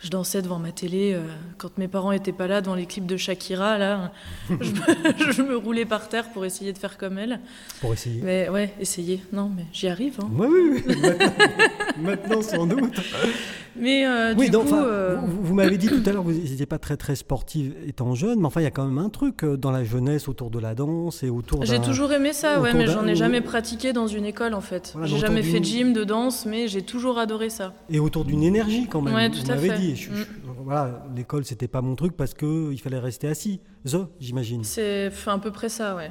je 0.00 0.10
dansais 0.10 0.42
devant 0.42 0.60
ma 0.60 0.70
télé 0.70 1.18
quand 1.56 1.76
mes 1.76 1.88
parents 1.88 2.12
étaient 2.12 2.30
pas 2.30 2.46
là 2.46 2.60
devant 2.60 2.76
les 2.76 2.86
clips 2.86 3.04
de 3.04 3.16
Shakira. 3.16 3.78
Là, 3.78 4.12
je 4.48 4.54
me, 4.54 5.32
je 5.32 5.42
me 5.42 5.56
roulais 5.56 5.86
par 5.86 6.08
terre 6.08 6.28
pour 6.30 6.44
essayer 6.44 6.72
de 6.72 6.78
faire 6.78 6.96
comme 6.96 7.18
elle. 7.18 7.40
pour 7.80 7.92
essayer 7.94 8.22
Mais 8.22 8.48
ouais, 8.48 8.72
essayer. 8.78 9.20
Non, 9.32 9.50
mais 9.56 9.64
j'y 9.72 9.88
arrive. 9.88 10.20
hein. 10.22 10.28
Oui, 10.32 10.46
oui, 10.48 10.82
oui. 10.86 10.94
Maintenant, 11.00 11.32
maintenant, 11.98 12.42
sans 12.42 12.66
doute. 12.68 12.94
Mais 13.80 14.06
euh, 14.06 14.34
oui, 14.36 14.46
du 14.46 14.50
donc, 14.50 14.66
coup, 14.68 14.74
euh, 14.74 15.16
vous, 15.24 15.42
vous 15.42 15.54
m'avez 15.54 15.78
dit 15.78 15.86
tout 15.88 16.02
à 16.06 16.12
l'heure, 16.12 16.22
vous 16.22 16.32
n'étiez 16.32 16.66
pas 16.66 16.78
très 16.78 16.96
très 16.96 17.16
sportive 17.16 17.74
étant 17.86 18.14
jeune, 18.14 18.40
mais 18.40 18.46
enfin, 18.46 18.60
il 18.60 18.64
y 18.64 18.66
a 18.66 18.70
quand 18.70 18.84
même 18.86 18.98
un 18.98 19.08
truc 19.08 19.44
euh, 19.44 19.56
dans 19.56 19.70
la 19.70 19.84
jeunesse 19.84 20.28
autour 20.28 20.50
de 20.50 20.58
la 20.58 20.74
danse 20.74 21.22
et 21.22 21.30
autour 21.30 21.64
j'ai 21.64 21.80
toujours 21.80 22.12
aimé 22.12 22.32
ça, 22.32 22.60
ouais, 22.60 22.72
mais 22.74 22.86
j'en 22.86 23.06
ai 23.06 23.14
jamais 23.14 23.40
pratiqué 23.40 23.92
dans 23.92 24.06
une 24.06 24.24
école 24.24 24.54
en 24.54 24.60
fait. 24.60 24.90
Voilà, 24.94 25.06
j'ai 25.06 25.18
jamais 25.18 25.42
fait 25.42 25.60
de 25.60 25.64
gym, 25.64 25.92
de 25.92 26.04
danse, 26.04 26.46
mais 26.46 26.68
j'ai 26.68 26.82
toujours 26.82 27.18
adoré 27.18 27.50
ça. 27.50 27.72
et 27.90 27.98
autour 27.98 28.24
d'une 28.24 28.42
énergie 28.42 28.86
quand 28.90 29.00
même. 29.00 29.14
Ouais, 29.14 29.28
vous 29.28 29.42
tout 29.42 29.50
à 29.50 29.56
fait. 29.56 29.76
dit. 29.78 29.96
Je- 29.96 30.10
Mm. 30.10 30.14
je- 30.16 30.24
voilà, 30.64 31.04
l'école 31.16 31.44
c'était 31.44 31.68
pas 31.68 31.80
mon 31.82 31.94
truc 31.94 32.16
parce 32.16 32.34
que 32.34 32.70
il 32.72 32.78
fallait 32.78 32.98
rester 32.98 33.28
assis. 33.28 33.60
The, 33.86 33.98
j'imagine. 34.20 34.64
C'est 34.64 35.10
à 35.26 35.38
peu 35.38 35.50
près 35.50 35.68
ça, 35.68 35.94
ouais. 35.94 36.10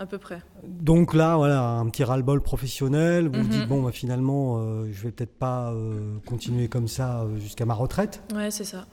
À 0.00 0.06
peu 0.06 0.16
près. 0.16 0.40
Donc 0.64 1.12
là, 1.12 1.36
voilà, 1.36 1.62
un 1.62 1.86
petit 1.90 2.04
ras-le-bol 2.04 2.40
professionnel. 2.40 3.26
Vous 3.28 3.34
vous 3.34 3.44
Mhm. 3.44 3.48
dites 3.50 3.68
bon, 3.68 3.82
bah, 3.82 3.92
finalement, 3.92 4.56
euh, 4.58 4.86
je 4.90 5.02
vais 5.02 5.10
peut-être 5.10 5.36
pas 5.38 5.72
euh, 5.72 6.16
continuer 6.24 6.68
comme 6.68 6.88
ça 6.88 7.20
euh, 7.20 7.36
jusqu'à 7.38 7.66
ma 7.66 7.74
retraite. 7.74 8.22
Ouais, 8.34 8.50
c'est 8.50 8.64
ça. 8.64 8.86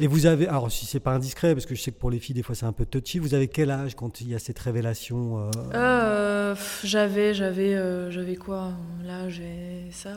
Et 0.00 0.06
vous 0.08 0.26
avez, 0.26 0.46
alors 0.48 0.70
si 0.72 0.86
c'est 0.86 0.98
pas 1.00 1.12
indiscret, 1.12 1.54
parce 1.54 1.66
que 1.66 1.74
je 1.74 1.80
sais 1.80 1.90
que 1.92 1.98
pour 1.98 2.10
les 2.10 2.18
filles 2.18 2.34
des 2.34 2.42
fois 2.42 2.54
c'est 2.56 2.66
un 2.66 2.72
peu 2.72 2.84
touchy. 2.84 3.18
Vous 3.20 3.34
avez 3.34 3.46
quel 3.48 3.70
âge 3.70 3.94
quand 3.96 4.20
il 4.20 4.28
y 4.28 4.34
a 4.34 4.40
cette 4.40 4.58
révélation 4.58 5.48
euh, 5.74 6.54
j'avais, 6.82 7.32
j'avais, 7.34 8.10
j'avais 8.12 8.34
quoi? 8.36 8.72
Là, 9.04 9.28
j'ai 9.28 9.88
ça. 9.92 10.10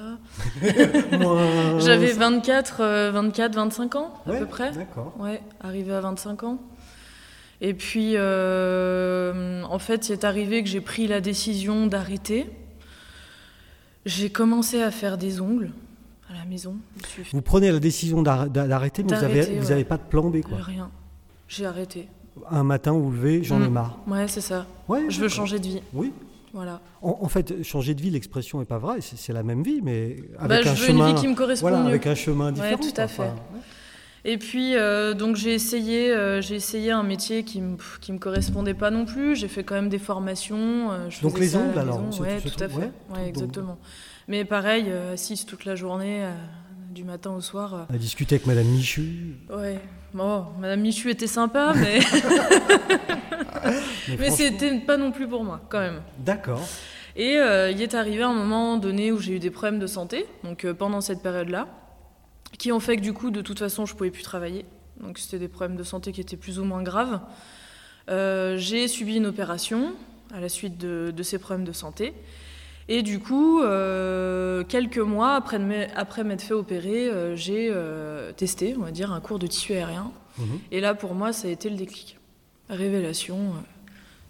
J'avais 1.80 2.12
24, 2.12 2.78
euh, 2.82 3.12
24, 3.12 3.56
25 3.56 3.96
ans 3.96 4.14
à 4.26 4.32
Ouais, 4.32 4.40
peu 4.40 4.46
près. 4.48 4.72
D'accord. 4.72 5.14
Ouais, 5.20 5.42
arrivé 5.62 5.94
à 5.94 6.02
25 6.02 6.44
ans. 6.44 6.60
Et 7.62 7.74
puis, 7.74 8.14
euh, 8.16 9.64
en 9.64 9.80
fait, 9.80 10.10
il 10.10 10.14
est 10.14 10.24
arrivé 10.24 10.64
que 10.64 10.70
j'ai 10.70 10.82
pris 10.82 11.08
la 11.08 11.22
décision 11.22 11.88
d'arrêter. 11.88 12.46
J'ai 14.06 14.30
commencé 14.30 14.82
à 14.82 14.92
faire 14.92 15.18
des 15.18 15.42
ongles 15.42 15.72
à 16.30 16.34
la 16.38 16.46
maison. 16.46 16.76
Vous 17.34 17.42
prenez 17.42 17.72
la 17.72 17.80
décision 17.80 18.22
d'arr- 18.22 18.50
d'a- 18.50 18.68
d'arrêter, 18.68 19.04
mais 19.04 19.10
vous 19.16 19.24
avez, 19.24 19.34
D'arrêter, 19.40 19.60
vous 19.60 19.66
ouais. 19.68 19.72
avez 19.74 19.84
pas 19.86 19.98
de 19.98 20.04
plan 20.04 20.30
B 20.30 20.42
quoi. 20.42 20.58
rien. 20.60 20.90
J'ai 21.48 21.66
arrêté. 21.66 22.08
Un 22.52 22.64
matin 22.64 22.92
vous 22.92 23.12
levez, 23.12 23.44
j'en 23.44 23.62
ai 23.64 23.68
Mm. 23.68 23.74
marre. 23.74 23.98
Ouais, 24.08 24.28
c'est 24.28 24.42
ça. 24.42 24.66
Ouais, 24.88 25.06
Je 25.10 25.20
veux 25.20 25.28
changer 25.30 25.60
de 25.60 25.66
vie. 25.68 25.82
Oui. 25.94 26.14
Voilà. 26.54 26.80
En, 27.02 27.18
en 27.22 27.28
fait, 27.28 27.64
changer 27.64 27.94
de 27.94 28.02
vie, 28.02 28.10
l'expression 28.10 28.62
est 28.62 28.66
pas 28.66 28.78
vraie. 28.78 29.00
C'est 29.02 29.34
la 29.34 29.44
même 29.44 29.64
vie, 29.64 29.82
mais 29.84 30.18
avec 30.38 30.50
Bah, 30.50 30.62
je 30.64 30.70
un 30.70 30.74
veux 30.74 30.86
chemin. 30.88 31.10
une 31.10 31.16
vie 31.16 31.22
qui 31.22 31.28
me 31.28 31.36
correspond 31.36 31.68
voilà, 31.68 31.84
mieux. 31.84 31.90
avec 31.90 32.08
un 32.08 32.16
chemin 32.16 32.48
Ouais, 32.48 32.54
différent. 32.54 32.78
tout 32.78 32.92
quoi. 32.94 33.04
à 33.04 33.08
fait. 33.08 33.22
Enfin, 33.24 33.36
Et 34.30 34.38
puis, 34.38 34.76
euh, 34.76 35.14
donc 35.14 35.38
j'ai 35.38 35.54
essayé, 35.54 36.12
euh, 36.12 36.42
j'ai 36.42 36.56
essayé 36.56 36.92
un 36.92 37.02
métier 37.04 37.44
qui 37.44 37.62
qui 38.02 38.12
me 38.12 38.18
correspondait 38.20 38.74
pas 38.74 38.92
non 38.92 39.06
plus. 39.06 39.38
J'ai 39.38 39.48
fait 39.48 39.64
quand 39.64 39.76
même 39.76 39.88
des 39.88 40.00
formations. 40.00 40.92
euh, 40.92 41.10
je 41.10 41.22
Donc 41.22 41.40
les 41.40 41.48
ça 41.48 41.60
ongles, 41.60 41.80
alors, 41.80 42.02
Ouais, 42.20 42.42
tout- 42.42 42.62
à 42.62 42.68
fait. 42.68 42.76
ouais, 42.76 42.82
Ouais, 42.84 42.92
tout- 43.10 43.16
donc- 43.16 43.28
exactement. 43.30 43.78
Mais 44.28 44.44
pareil, 44.44 44.92
assise 45.14 45.46
toute 45.46 45.64
la 45.64 45.76
journée, 45.76 46.26
du 46.94 47.06
matin 47.06 47.32
au 47.32 47.40
soir. 47.40 47.88
à 47.90 47.98
discuter 47.98 48.36
avec 48.36 48.48
Madame 48.48 48.66
Michu. 48.66 49.36
ouais. 49.50 49.80
Bon, 50.14 50.46
Madame 50.60 50.82
Michu 50.82 51.10
était 51.12 51.28
sympa, 51.28 51.74
mais, 51.76 52.00
mais 54.10 54.16
franchement- 54.18 54.36
c'était 54.36 54.80
pas 54.80 54.98
non 54.98 55.12
plus 55.12 55.28
pour 55.28 55.44
moi, 55.46 55.62
quand 55.70 55.80
même. 55.80 56.02
D'accord. 56.20 56.62
Et 57.16 57.36
il 57.72 57.82
est 57.82 57.94
arrivé 57.96 58.24
un 58.24 58.34
moment 58.34 58.78
donné 58.78 59.12
où 59.14 59.20
j'ai 59.20 59.34
eu 59.36 59.40
des 59.40 59.52
problèmes 59.52 59.80
de 59.80 59.88
santé, 59.88 60.26
donc 60.44 60.66
pendant 60.74 61.00
cette 61.02 61.22
période-là, 61.22 61.68
qui 62.58 62.72
ont 62.72 62.80
fait 62.80 62.98
que 62.98 63.02
du 63.02 63.14
coup, 63.14 63.32
de 63.32 63.42
toute 63.42 63.60
façon, 63.60 63.86
je 63.86 63.96
pouvais 63.96 64.12
plus 64.12 64.24
travailler. 64.24 64.66
Donc 65.02 65.20
c'était 65.20 65.40
des 65.40 65.48
problèmes 65.48 65.78
de 65.78 65.84
santé 65.84 66.12
qui 66.12 66.22
étaient 66.22 66.38
plus 66.38 66.60
ou 66.60 66.64
moins 66.64 66.84
graves. 66.84 67.20
Euh, 68.10 68.58
j'ai 68.58 68.88
subi 68.88 69.18
une 69.18 69.26
opération 69.26 69.94
à 70.34 70.40
la 70.40 70.50
suite 70.50 70.78
de, 70.78 71.14
de 71.16 71.24
ces 71.24 71.40
problèmes 71.40 71.66
de 71.66 71.72
santé. 71.72 72.14
Et 72.90 73.02
du 73.02 73.20
coup, 73.20 73.62
euh, 73.62 74.64
quelques 74.64 74.98
mois 74.98 75.36
après, 75.36 75.60
m'être 75.60 76.42
fait 76.42 76.54
opérer, 76.54 77.10
euh, 77.10 77.36
j'ai 77.36 77.74
testé, 78.38 78.76
on 78.78 78.84
va 78.84 78.92
dire, 78.92 79.12
un 79.12 79.20
cours 79.20 79.40
de 79.40 79.48
tissu 79.48 79.74
aérien. 79.74 80.12
Mhm. 80.38 80.60
Et 80.72 80.80
là, 80.80 80.94
pour 80.96 81.14
moi, 81.14 81.34
ça 81.34 81.48
a 81.48 81.52
été 81.52 81.70
le 81.70 81.76
déclic. 81.76 82.18
Révélation, 82.70 83.54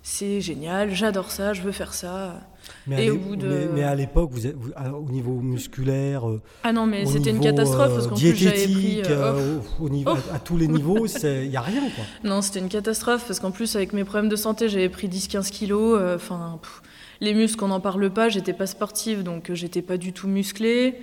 c'est 0.10 0.40
génial, 0.40 0.96
j'adore 0.96 1.32
ça, 1.32 1.52
je 1.52 1.62
veux 1.62 1.74
faire 1.74 1.94
ça. 1.94 2.40
Mais, 2.86 2.96
à 2.96 3.00
Et 3.02 3.04
l'é- 3.06 3.12
au 3.12 3.18
bout 3.18 3.36
de- 3.36 3.48
mais, 3.48 3.68
mais 3.76 3.84
à 3.84 3.94
l'époque, 3.94 4.30
vous 4.32 4.48
à- 4.76 4.92
au 4.94 5.10
niveau 5.10 5.42
musculaire, 5.42 6.30
euh, 6.30 6.42
Ah 6.64 6.72
non, 6.72 6.86
mais 6.86 7.06
c'était 7.06 7.30
une 7.32 7.42
catastrophe 7.42 7.92
euh, 7.92 7.96
parce 7.96 8.08
qu'en 8.08 8.16
plus 8.16 8.36
j'avais 8.36 8.68
pris. 8.68 9.02
euh, 9.02 9.06
euh, 9.10 9.60
au, 9.82 9.86
au 9.86 9.90
niveau, 9.90 10.12
à, 10.32 10.36
à 10.36 10.40
tous 10.40 10.56
les 10.56 10.68
niveaux, 10.70 11.06
il 11.24 11.50
n'y 11.50 11.58
a 11.58 11.62
rien. 11.62 11.82
Quoi. 11.82 12.06
Non, 12.24 12.42
c'était 12.42 12.60
une 12.60 12.70
catastrophe 12.70 13.26
parce 13.28 13.42
qu'en 13.42 13.52
plus, 13.52 13.76
avec 13.76 13.92
mes 13.92 14.06
problèmes 14.06 14.30
de 14.30 14.36
santé, 14.38 14.70
j'avais 14.70 14.90
pris 14.90 15.10
10-15 15.10 15.50
kilos. 15.52 16.00
Enfin, 16.16 16.60
les 17.20 17.34
muscles, 17.34 17.64
on 17.66 17.68
n'en 17.68 17.82
parle 17.82 18.10
pas. 18.10 18.30
J'étais 18.30 18.54
pas 18.54 18.68
sportive, 18.68 19.24
donc 19.24 19.52
j'étais 19.54 19.82
pas 19.82 19.98
du 19.98 20.14
tout 20.14 20.28
musclée. 20.30 20.96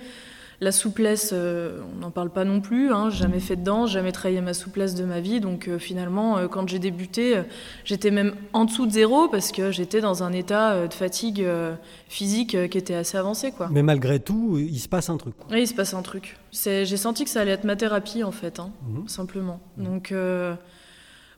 La 0.61 0.71
souplesse, 0.71 1.31
euh, 1.33 1.81
on 1.95 1.99
n'en 1.99 2.11
parle 2.11 2.29
pas 2.29 2.45
non 2.45 2.61
plus. 2.61 2.91
Hein, 2.93 3.09
jamais 3.09 3.39
fait 3.39 3.55
de 3.55 3.63
danse, 3.63 3.91
jamais 3.91 4.11
travaillé 4.11 4.41
ma 4.41 4.53
souplesse 4.53 4.95
de 4.95 5.03
ma 5.03 5.19
vie. 5.19 5.39
Donc 5.41 5.67
euh, 5.67 5.77
finalement, 5.79 6.37
euh, 6.37 6.47
quand 6.47 6.67
j'ai 6.69 6.79
débuté, 6.79 7.41
j'étais 7.83 8.11
même 8.11 8.35
en 8.53 8.65
dessous 8.65 8.85
de 8.85 8.91
zéro 8.91 9.27
parce 9.27 9.51
que 9.51 9.71
j'étais 9.71 10.01
dans 10.01 10.23
un 10.23 10.31
état 10.31 10.87
de 10.87 10.93
fatigue 10.93 11.45
physique 12.07 12.57
qui 12.69 12.77
était 12.77 12.93
assez 12.95 13.17
avancé, 13.17 13.51
quoi. 13.51 13.67
Mais 13.71 13.83
malgré 13.83 14.19
tout, 14.19 14.57
il 14.57 14.79
se 14.79 14.87
passe 14.87 15.09
un 15.09 15.17
truc. 15.17 15.35
Oui, 15.51 15.61
il 15.63 15.67
se 15.67 15.73
passe 15.73 15.93
un 15.93 16.01
truc. 16.01 16.37
J'ai 16.51 16.85
senti 16.97 17.23
que 17.25 17.29
ça 17.29 17.41
allait 17.41 17.51
être 17.51 17.63
ma 17.65 17.75
thérapie, 17.75 18.23
en 18.23 18.31
fait, 18.31 18.59
hein, 18.59 18.71
Mhm. 18.87 19.07
simplement. 19.07 19.59
Donc, 19.77 20.13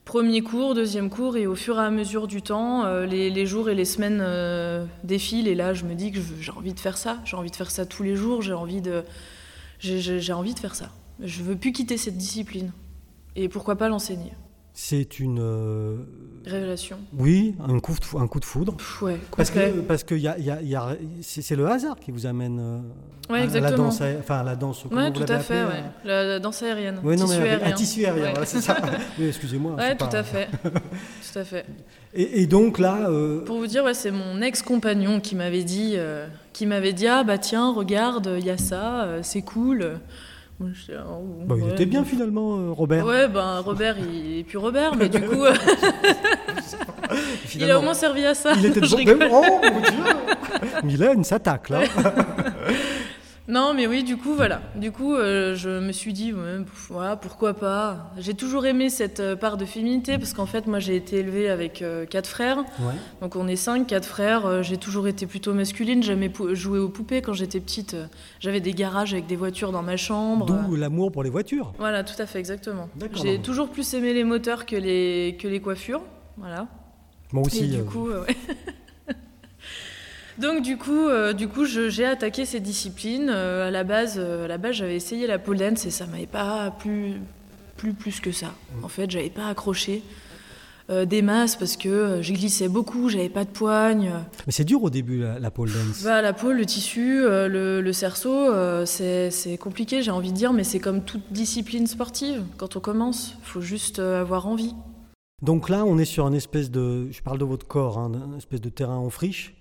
Premier 0.07 0.41
cours, 0.41 0.73
deuxième 0.73 1.09
cours, 1.09 1.35
et 1.35 1.47
au 1.47 1.55
fur 1.55 1.77
et 1.77 1.83
à 1.83 1.89
mesure 1.89 2.27
du 2.27 2.41
temps, 2.41 2.85
euh, 2.85 3.05
les, 3.05 3.45
jours 3.45 3.69
et 3.69 3.75
les 3.75 3.83
semaines 3.83 4.19
euh, 4.21 4.85
défilent, 5.03 5.49
et 5.49 5.53
là 5.53 5.73
je 5.73 5.83
me 5.83 5.95
dis 5.95 6.13
que 6.13 6.19
j'ai 6.39 6.53
envie 6.53 6.73
de 6.73 6.79
faire 6.79 6.97
ça, 6.97 7.19
j'ai 7.25 7.35
envie 7.35 7.51
de 7.51 7.55
faire 7.57 7.69
ça 7.69 7.85
tous 7.85 8.03
les 8.03 8.15
jours, 8.15 8.41
j'ai 8.41 8.53
envie 8.53 8.79
de, 8.79 9.03
j'ai 9.81 10.31
envie 10.31 10.53
de 10.53 10.59
faire 10.59 10.75
ça. 10.75 10.91
Je 11.19 11.43
veux 11.43 11.57
plus 11.57 11.73
quitter 11.73 11.97
cette 11.97 12.17
discipline, 12.17 12.71
et 13.35 13.49
pourquoi 13.49 13.75
pas 13.75 13.89
l'enseigner. 13.89 14.31
C'est 14.79 15.19
une 15.19 15.39
euh, 15.41 15.95
révélation. 16.45 16.99
Oui, 17.17 17.55
un 17.67 17.79
coup 17.79 17.93
de, 17.93 18.17
un 18.19 18.27
coup 18.27 18.39
de 18.39 18.45
foudre. 18.45 18.77
ouais, 19.01 19.17
parce 19.35 19.49
que 19.49 19.79
parce 19.81 20.03
que 20.03 20.13
y 20.13 20.27
a, 20.27 20.37
y 20.37 20.51
a, 20.51 20.61
y 20.61 20.75
a 20.75 20.95
c'est 21.23 21.55
le 21.55 21.67
hasard 21.67 21.99
qui 21.99 22.11
vous 22.11 22.27
amène 22.27 22.83
euh, 23.31 23.33
à, 23.33 23.59
la 23.59 23.71
danse, 23.71 24.03
enfin 24.19 24.43
la 24.43 24.55
danse. 24.55 24.83
Oui, 24.91 25.11
tout 25.13 25.25
à 25.27 25.39
fait. 25.39 25.63
ouais. 25.63 25.83
Euh 26.05 26.33
la, 26.33 26.39
danse 26.39 26.61
aérienne. 26.61 26.99
Oui, 27.03 27.15
non, 27.17 27.25
tissu 27.25 27.39
mais 27.39 27.49
aérien. 27.49 27.67
Un 27.67 27.71
tissu 27.71 28.05
aérien, 28.05 28.29
voilà, 28.29 28.45
c'est 28.45 28.61
ça. 28.61 28.77
oui, 29.17 29.29
excusez-moi. 29.29 29.75
Oui, 29.79 29.97
tout 29.97 30.15
à 30.15 30.21
fait, 30.21 30.47
tout 30.61 31.39
à 31.39 31.43
fait. 31.43 31.65
Et, 32.13 32.43
et 32.43 32.45
donc 32.45 32.77
là. 32.77 33.09
Pour 33.47 33.57
vous 33.57 33.67
dire, 33.67 33.83
ouais, 33.83 33.95
c'est 33.95 34.11
mon 34.11 34.43
ex-compagnon 34.43 35.21
qui 35.21 35.35
m'avait 35.35 35.63
dit, 35.63 35.97
qui 36.53 36.67
m'avait 36.67 36.93
dit, 36.93 37.07
ah 37.07 37.23
bah 37.23 37.39
tiens, 37.39 37.73
regarde, 37.73 38.35
il 38.37 38.45
y 38.45 38.51
a 38.51 38.59
ça, 38.59 39.07
c'est 39.23 39.41
cool. 39.41 39.97
Oh, 40.59 40.65
bah, 41.45 41.55
il 41.59 41.69
était 41.69 41.85
bien 41.85 42.03
finalement, 42.03 42.57
euh, 42.57 42.71
Robert. 42.71 43.05
Ouais, 43.05 43.27
ben 43.27 43.59
Robert, 43.59 43.95
il 43.99 44.39
est 44.39 44.43
plus 44.43 44.57
Robert, 44.57 44.95
mais 44.95 45.07
du 45.07 45.21
coup, 45.21 45.45
il 47.55 47.69
a 47.69 47.77
au 47.77 47.83
moins 47.83 47.93
servi 47.93 48.25
à 48.25 48.33
ça. 48.33 48.53
Il 48.57 48.65
était 48.65 48.81
de 48.81 49.29
bon. 49.29 49.31
Oh 49.31 49.61
mon 49.61 49.79
Dieu 49.79 49.91
Mylène 50.83 51.23
s'attaque 51.23 51.69
là. 51.69 51.81
Non, 53.47 53.73
mais 53.73 53.87
oui, 53.87 54.03
du 54.03 54.17
coup, 54.17 54.33
voilà. 54.33 54.61
Du 54.75 54.91
coup, 54.91 55.15
euh, 55.15 55.55
je 55.55 55.69
me 55.69 55.93
suis 55.93 56.11
dit, 56.11 56.33
voilà, 56.89 57.15
pourquoi 57.15 57.53
pas. 57.53 58.11
J'ai 58.17 58.33
toujours 58.33 58.65
aimé 58.65 58.89
cette 58.89 59.21
euh, 59.21 59.35
part 59.37 59.55
de 59.55 59.63
féminité 59.63 60.17
parce 60.17 60.33
qu'en 60.33 60.45
fait, 60.45 60.67
moi, 60.67 60.79
j'ai 60.79 60.97
été 60.97 61.17
élevée 61.17 61.49
avec 61.49 61.81
euh, 61.81 62.05
quatre 62.05 62.27
frères. 62.27 62.65
Donc, 63.21 63.37
on 63.37 63.47
est 63.47 63.55
cinq, 63.55 63.87
quatre 63.87 64.05
frères. 64.05 64.63
j'ai 64.63 64.75
toujours 64.75 65.07
été 65.07 65.25
plutôt 65.27 65.53
masculine. 65.53 66.03
J'aimais 66.03 66.31
jouer 66.51 66.79
aux 66.79 66.89
poupées 66.89 67.21
quand 67.21 67.33
j'étais 67.33 67.61
petite. 67.61 67.95
J'avais 68.41 68.59
des 68.59 68.73
garages 68.73 69.13
avec 69.13 69.27
des 69.27 69.37
voitures 69.37 69.71
dans 69.71 69.83
ma 69.83 69.95
chambre. 69.95 70.45
D'où 70.45 70.75
l'amour 70.75 71.13
pour 71.13 71.23
les 71.23 71.29
voitures. 71.29 71.73
Voilà, 71.77 72.03
tout 72.03 72.21
à 72.21 72.25
fait, 72.25 72.39
exactement. 72.39 72.89
J'ai 73.13 73.39
toujours 73.39 73.69
plus 73.69 73.93
aimé 73.93 74.13
les 74.13 74.25
moteurs 74.25 74.65
que 74.65 74.75
les, 74.75 75.37
que 75.39 75.47
les 75.47 75.61
coiffures. 75.61 76.01
Voilà. 76.35 76.67
Moi 77.31 77.43
aussi. 77.45 77.63
Et 77.63 77.77
du 77.77 77.83
coup, 77.83 78.09
ouais. 78.09 78.35
Donc 80.39 80.61
du 80.61 80.77
coup, 80.77 81.07
euh, 81.07 81.33
du 81.33 81.47
coup, 81.47 81.65
j'ai 81.65 82.05
attaqué 82.05 82.45
ces 82.45 82.59
disciplines. 82.59 83.29
Euh, 83.29 83.67
à 83.67 83.71
la 83.71 83.83
base, 83.83 84.15
euh, 84.17 84.45
à 84.45 84.47
la 84.47 84.57
base, 84.57 84.75
j'avais 84.75 84.95
essayé 84.95 85.25
la 85.25 85.39
pole 85.39 85.57
dance 85.57 85.85
et 85.85 85.91
ça 85.91 86.05
m'avait 86.05 86.27
pas 86.27 86.71
plu, 86.71 87.13
plus 87.75 87.93
plus 87.93 88.19
que 88.19 88.31
ça. 88.31 88.47
Mm. 88.47 88.83
En 88.85 88.87
fait, 88.87 89.09
j'avais 89.09 89.29
pas 89.29 89.47
accroché. 89.47 90.03
des 90.89 91.21
masses 91.21 91.57
parce 91.57 91.75
que 91.75 92.19
j'ai 92.21 92.33
glissé 92.33 92.69
beaucoup, 92.69 93.09
j'avais 93.09 93.27
pas 93.27 93.43
de 93.43 93.49
poigne. 93.49 94.13
Mais 94.45 94.53
c'est 94.53 94.63
dur 94.63 94.81
au 94.83 94.89
début 94.89 95.25
la, 95.37 95.51
pole 95.51 95.69
dance. 95.69 96.03
Bah, 96.03 96.21
la 96.21 96.31
pole, 96.31 96.55
le 96.55 96.65
tissu, 96.65 97.23
le, 97.23 97.81
le, 97.81 97.93
cerceau, 97.93 98.47
c'est 98.85 99.57
compliqué, 99.59 100.01
j'ai 100.01 100.11
envie 100.11 100.31
de 100.31 100.37
dire, 100.37 100.53
mais 100.53 100.63
c'est 100.63 100.79
comme 100.79 101.03
toute 101.03 101.23
discipline 101.31 101.87
sportive. 101.87 102.41
Quand 102.55 102.77
on 102.77 102.79
commence, 102.79 103.35
il 103.37 103.45
faut 103.45 103.59
juste 103.59 103.99
avoir 103.99 104.47
envie. 104.47 104.75
Donc 105.41 105.67
là, 105.67 105.83
on 105.83 105.97
est 105.97 106.05
sur 106.05 106.25
une 106.25 106.35
espèce 106.35 106.71
de, 106.71 107.11
je 107.11 107.21
parle 107.21 107.37
de 107.37 107.45
votre 107.45 107.67
corps, 107.67 107.97
hein, 107.97 108.11
une 108.31 108.37
espèce 108.37 108.61
de 108.61 108.69
terrain 108.69 108.95
en 108.95 109.09
friche. 109.09 109.56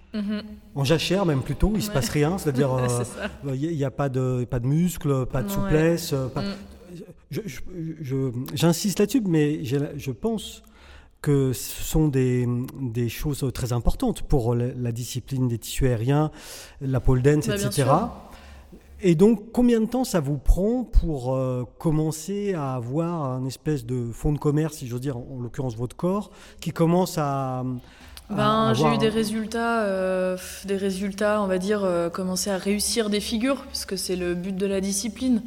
En 0.75 0.85
jachère 0.85 1.27
même 1.27 1.43
plutôt, 1.43 1.71
il 1.73 1.79
ne 1.79 1.81
se 1.81 1.91
passe 1.91 2.09
rien, 2.09 2.39
c'est-à-dire 2.39 2.71
il 3.55 3.77
n'y 3.77 3.85
euh, 3.85 3.87
a 3.87 3.91
pas 3.91 4.09
de, 4.09 4.45
pas 4.45 4.61
de 4.61 4.67
muscles, 4.67 5.27
pas 5.27 5.43
de 5.43 5.49
souplesse. 5.49 6.13
Euh, 6.13 6.29
mm. 6.35 8.31
J'insiste 8.55 8.99
là-dessus, 9.01 9.23
mais 9.27 9.65
je 9.65 10.11
pense 10.11 10.63
que 11.23 11.53
ce 11.53 11.83
sont 11.83 12.09
des, 12.09 12.47
des, 12.81 13.09
choses 13.09 13.45
très 13.53 13.73
importantes 13.73 14.23
pour 14.23 14.55
la, 14.55 14.93
discipline 14.93 15.49
des 15.49 15.59
tissus 15.59 15.89
aériens, 15.89 16.31
la 16.81 17.01
pole 17.01 17.23
dance, 17.23 17.49
bah, 17.49 17.57
etc. 17.57 17.85
Et 19.01 19.15
donc, 19.15 19.53
combien 19.53 19.81
de 19.81 19.87
temps 19.87 20.05
ça 20.05 20.21
vous 20.21 20.39
prend 20.39 20.85
pour 20.85 21.35
euh, 21.35 21.65
commencer 21.79 22.55
à 22.55 22.75
avoir 22.75 23.25
un 23.25 23.45
espèce 23.45 23.85
de 23.85 24.11
fonds 24.11 24.33
de 24.33 24.39
commerce, 24.39 24.77
si 24.77 24.87
j'ose 24.87 25.03
dire, 25.03 25.19
en 25.19 25.41
l'occurrence 25.41 25.77
votre 25.77 25.97
corps, 25.97 26.31
qui 26.61 26.71
commence 26.71 27.19
à, 27.19 27.65
ben, 28.31 28.75
j'ai 28.75 28.87
eu 28.87 28.99
des 28.99 29.09
résultats, 29.09 29.83
euh, 29.83 30.37
des 30.65 30.77
résultats, 30.77 31.41
on 31.43 31.47
va 31.47 31.59
dire, 31.59 31.85
euh, 31.85 32.11
commencer 32.11 32.51
à 32.51 32.59
réussir 32.59 33.09
des 33.09 33.21
figures, 33.21 33.63
parce 33.67 33.85
que 33.85 33.97
c'est 33.97 34.17
le 34.17 34.35
but 34.35 34.57
de 34.57 34.67
la 34.67 34.81
discipline. 34.81 35.43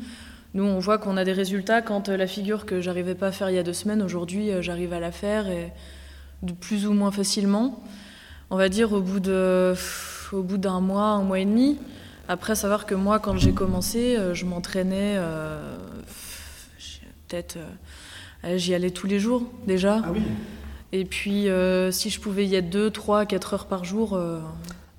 Nous, 0.53 0.63
on 0.63 0.79
voit 0.79 0.97
qu'on 0.97 1.17
a 1.17 1.25
des 1.25 1.33
résultats 1.33 1.81
quand 1.81 2.07
euh, 2.07 2.15
la 2.15 2.25
figure 2.25 2.65
que 2.65 2.79
j'arrivais 2.79 3.15
pas 3.15 3.27
à 3.27 3.31
faire 3.31 3.49
il 3.49 3.55
y 3.55 3.59
a 3.59 3.63
deux 3.63 3.73
semaines, 3.73 4.01
aujourd'hui, 4.01 4.51
j'arrive 4.61 4.93
à 4.93 4.99
la 4.99 5.11
faire 5.11 5.47
et 5.47 5.73
de 6.41 6.53
plus 6.53 6.87
ou 6.87 6.93
moins 6.93 7.11
facilement. 7.11 7.83
On 8.49 8.55
va 8.55 8.69
dire 8.69 8.93
au 8.93 9.01
bout 9.01 9.19
de, 9.19 9.73
au 10.31 10.41
bout 10.41 10.57
d'un 10.57 10.79
mois, 10.79 11.09
un 11.09 11.23
mois 11.23 11.39
et 11.39 11.45
demi. 11.45 11.77
Après, 12.29 12.55
savoir 12.55 12.85
que 12.85 12.95
moi, 12.95 13.19
quand 13.19 13.37
j'ai 13.37 13.51
commencé, 13.51 14.17
je 14.33 14.45
m'entraînais 14.45 15.19
peut-être, 17.27 17.57
j'y 18.55 18.73
allais 18.73 18.91
tous 18.91 19.07
les 19.07 19.19
jours 19.19 19.43
déjà. 19.67 20.01
Ah 20.03 20.11
oui. 20.13 20.21
Et 20.91 21.05
puis, 21.05 21.49
euh, 21.49 21.91
si 21.91 22.09
je 22.09 22.19
pouvais 22.19 22.45
y 22.45 22.55
être 22.55 22.69
2, 22.69 22.89
3, 22.89 23.25
4 23.25 23.53
heures 23.53 23.65
par 23.67 23.83
jour. 23.83 24.15
Euh, 24.15 24.39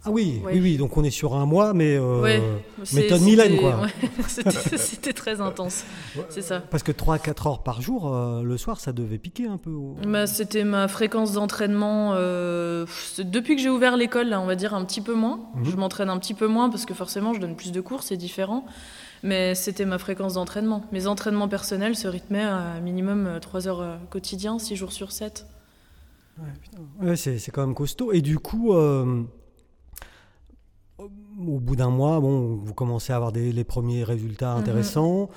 ah 0.04 0.10
oui, 0.10 0.40
oui, 0.46 0.60
oui, 0.60 0.76
donc 0.78 0.96
on 0.96 1.04
est 1.04 1.10
sur 1.10 1.34
un 1.34 1.44
mois, 1.44 1.74
mais 1.74 1.94
euh, 1.98 2.56
méthode 2.94 3.20
Mylène, 3.20 3.58
quoi. 3.58 3.86
C'était 4.76 5.12
très 5.12 5.42
intense, 5.42 5.84
c'est 6.30 6.40
ça. 6.40 6.60
Parce 6.60 6.82
que 6.82 6.92
3-4 6.92 7.48
heures 7.48 7.62
par 7.62 7.82
jour, 7.82 8.10
le 8.42 8.56
soir, 8.56 8.80
ça 8.80 8.92
devait 8.92 9.18
piquer 9.18 9.46
un 9.46 9.58
peu. 9.58 9.70
Bah, 10.06 10.26
C'était 10.26 10.64
ma 10.64 10.88
fréquence 10.88 11.32
d'entraînement. 11.32 12.14
depuis 12.14 13.56
que 13.56 13.60
j'ai 13.60 13.68
ouvert 13.68 13.98
l'école, 13.98 14.32
on 14.32 14.46
va 14.46 14.54
dire 14.54 14.72
un 14.72 14.86
petit 14.86 15.02
peu 15.02 15.12
moins. 15.12 15.40
Mhm. 15.56 15.64
Je 15.66 15.76
m'entraîne 15.76 16.08
un 16.08 16.18
petit 16.18 16.34
peu 16.34 16.46
moins 16.46 16.70
parce 16.70 16.86
que 16.86 16.94
forcément, 16.94 17.34
je 17.34 17.40
donne 17.40 17.54
plus 17.56 17.72
de 17.72 17.80
cours, 17.82 18.02
c'est 18.02 18.16
différent. 18.16 18.64
Mais 19.22 19.54
c'était 19.54 19.84
ma 19.84 19.98
fréquence 19.98 20.32
d'entraînement. 20.32 20.82
Mes 20.92 21.08
entraînements 21.08 21.48
personnels 21.48 21.94
se 21.94 22.08
rythmaient 22.08 22.42
à 22.42 22.80
minimum 22.82 23.38
3 23.42 23.68
heures 23.68 23.98
quotidien, 24.08 24.58
6 24.58 24.76
jours 24.76 24.92
sur 24.92 25.12
7. 25.12 25.44
Ouais, 27.00 27.16
c'est 27.16 27.50
quand 27.50 27.66
même 27.66 27.74
costaud. 27.74 28.12
Et 28.12 28.20
du 28.20 28.38
coup, 28.38 28.74
euh, 28.74 29.22
au 30.98 31.60
bout 31.60 31.76
d'un 31.76 31.90
mois, 31.90 32.20
bon, 32.20 32.56
vous 32.56 32.74
commencez 32.74 33.12
à 33.12 33.16
avoir 33.16 33.32
des, 33.32 33.52
les 33.52 33.64
premiers 33.64 34.04
résultats 34.04 34.54
mhm. 34.54 34.60
intéressants. 34.60 35.30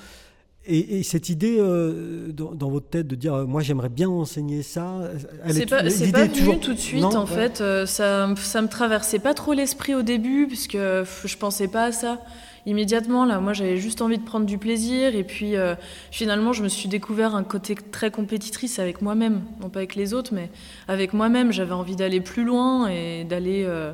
Et, 0.66 1.04
cette 1.04 1.30
idée 1.30 1.58
euh, 1.60 2.32
dans, 2.32 2.70
votre 2.70 2.88
tête 2.88 3.08
de 3.08 3.16
dire, 3.16 3.48
moi 3.48 3.62
j'aimerais 3.62 3.90
bien 3.90 4.10
enseigner 4.10 4.64
ça, 4.64 5.12
c'est 5.50 5.70
pas, 5.70 5.84
pas 5.84 5.90
venu 6.26 6.60
tout 6.60 6.74
de 6.74 6.80
suite 6.80 7.04
en 7.04 7.26
fait. 7.26 7.62
Euh, 7.62 7.86
ça, 7.86 8.34
ça 8.38 8.62
me 8.62 8.68
traversait 8.68 9.20
pas 9.20 9.34
trop 9.34 9.54
l'esprit 9.54 9.94
au 9.94 10.02
début 10.04 10.48
puisque 10.48 10.78
je 10.78 11.38
pensais 11.38 11.68
pas 11.68 11.86
à 11.86 11.92
ça 11.92 12.20
immédiatement. 12.66 13.26
Là, 13.26 13.40
moi, 13.40 13.54
j'avais 13.54 13.78
juste 13.78 14.02
envie 14.02 14.18
de 14.18 14.24
prendre 14.24 14.46
du 14.46 14.58
plaisir. 14.58 15.16
Et 15.16 15.24
puis, 15.24 15.56
euh, 15.56 15.76
finalement, 16.12 16.54
je 16.54 16.64
me 16.64 16.68
suis 16.68 16.90
découvert 16.90 17.36
un 17.36 17.44
côté 17.44 17.76
très 17.76 18.12
compétitrice 18.12 18.80
avec 18.80 19.02
moi-même. 19.02 19.42
Non 19.62 19.70
pas 19.70 19.80
avec 19.80 19.96
les 19.96 20.14
autres, 20.14 20.34
mais 20.34 20.50
avec 20.88 21.14
moi-même. 21.14 21.52
J'avais 21.52 21.74
envie 21.74 21.96
d'aller 21.96 22.22
plus 22.22 22.44
loin 22.44 22.88
et 22.88 23.24
d'aller 23.24 23.64
euh, 23.66 23.94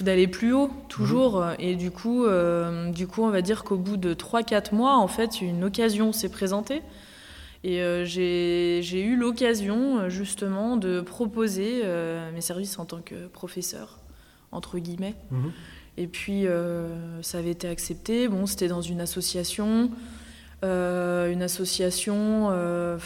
d'aller 0.00 0.28
plus 0.28 0.52
haut, 0.52 0.70
toujours. 0.88 1.40
Mhm. 1.40 1.56
Et 1.58 1.76
du 1.76 1.90
coup, 1.90 2.24
euh, 2.24 2.90
du 2.90 3.06
coup, 3.06 3.22
on 3.22 3.30
va 3.30 3.42
dire 3.42 3.64
qu'au 3.64 3.76
bout 3.76 3.96
de 3.96 4.14
3-4 4.14 4.74
mois, 4.74 4.96
en 4.96 5.08
fait, 5.08 5.40
une 5.40 5.64
occasion 5.64 6.12
s'est 6.12 6.30
présentée. 6.30 6.82
Et 7.64 7.80
j'ai 8.04 9.02
eu 9.02 9.14
l'occasion, 9.14 10.08
justement, 10.08 10.76
de 10.76 11.00
proposer 11.00 11.82
mes 12.34 12.40
services 12.40 12.76
en 12.80 12.84
tant 12.84 13.00
que 13.00 13.28
professeur, 13.28 14.00
entre 14.50 14.78
guillemets. 14.78 15.14
Mhm. 15.30 15.52
Et 15.98 16.06
puis, 16.06 16.46
euh, 16.46 17.22
ça 17.22 17.38
avait 17.38 17.50
été 17.50 17.68
accepté. 17.68 18.28
Bon, 18.28 18.46
c'était 18.46 18.68
dans 18.68 18.80
une 18.80 19.00
association. 19.00 19.90
Euh, 20.64 21.30
une 21.30 21.42
association, 21.42 22.48
euh, 22.52 22.96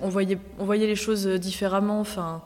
on, 0.00 0.08
voyait, 0.08 0.38
on 0.58 0.64
voyait 0.64 0.86
les 0.86 0.96
choses 0.96 1.26
différemment. 1.26 2.00
Enfin, 2.00 2.42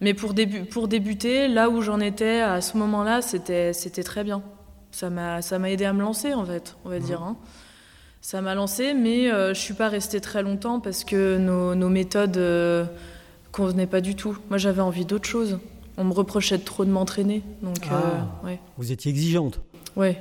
mais 0.00 0.14
pour, 0.14 0.34
débu 0.34 0.64
pour 0.64 0.88
débuter, 0.88 1.48
là 1.48 1.68
où 1.70 1.80
j'en 1.82 2.00
étais 2.00 2.40
à 2.40 2.60
ce 2.60 2.76
moment-là, 2.76 3.22
c'était 3.22 3.72
très 4.04 4.24
bien. 4.24 4.42
Ça 4.90 5.10
m'a 5.10 5.70
aidé 5.70 5.84
à 5.84 5.92
me 5.92 6.02
lancer, 6.02 6.34
en 6.34 6.44
fait, 6.44 6.76
on 6.84 6.88
va 6.88 6.98
mmh. 6.98 7.02
dire. 7.02 7.22
Hein. 7.22 7.36
Ça 8.20 8.40
m'a 8.40 8.54
lancé, 8.54 8.94
mais 8.94 9.28
je 9.28 9.48
ne 9.48 9.54
suis 9.54 9.74
pas 9.74 9.88
restée 9.88 10.20
très 10.20 10.42
longtemps 10.42 10.80
parce 10.80 11.04
que 11.04 11.36
nos, 11.36 11.74
nos 11.74 11.88
méthodes 11.88 12.38
ne 12.38 12.84
convenaient 13.52 13.86
pas 13.86 14.00
du 14.00 14.14
tout. 14.14 14.38
Moi, 14.48 14.58
j'avais 14.58 14.82
envie 14.82 15.04
d'autre 15.04 15.28
chose 15.28 15.58
on 15.96 16.04
me 16.04 16.12
reprochait 16.12 16.58
de 16.58 16.64
trop 16.64 16.84
de 16.84 16.90
m'entraîner. 16.90 17.42
Donc, 17.62 17.76
ah. 17.90 17.94
euh, 17.94 18.46
ouais. 18.46 18.60
Vous 18.76 18.92
étiez 18.92 19.10
exigeante 19.10 19.60
Ouais. 19.96 20.20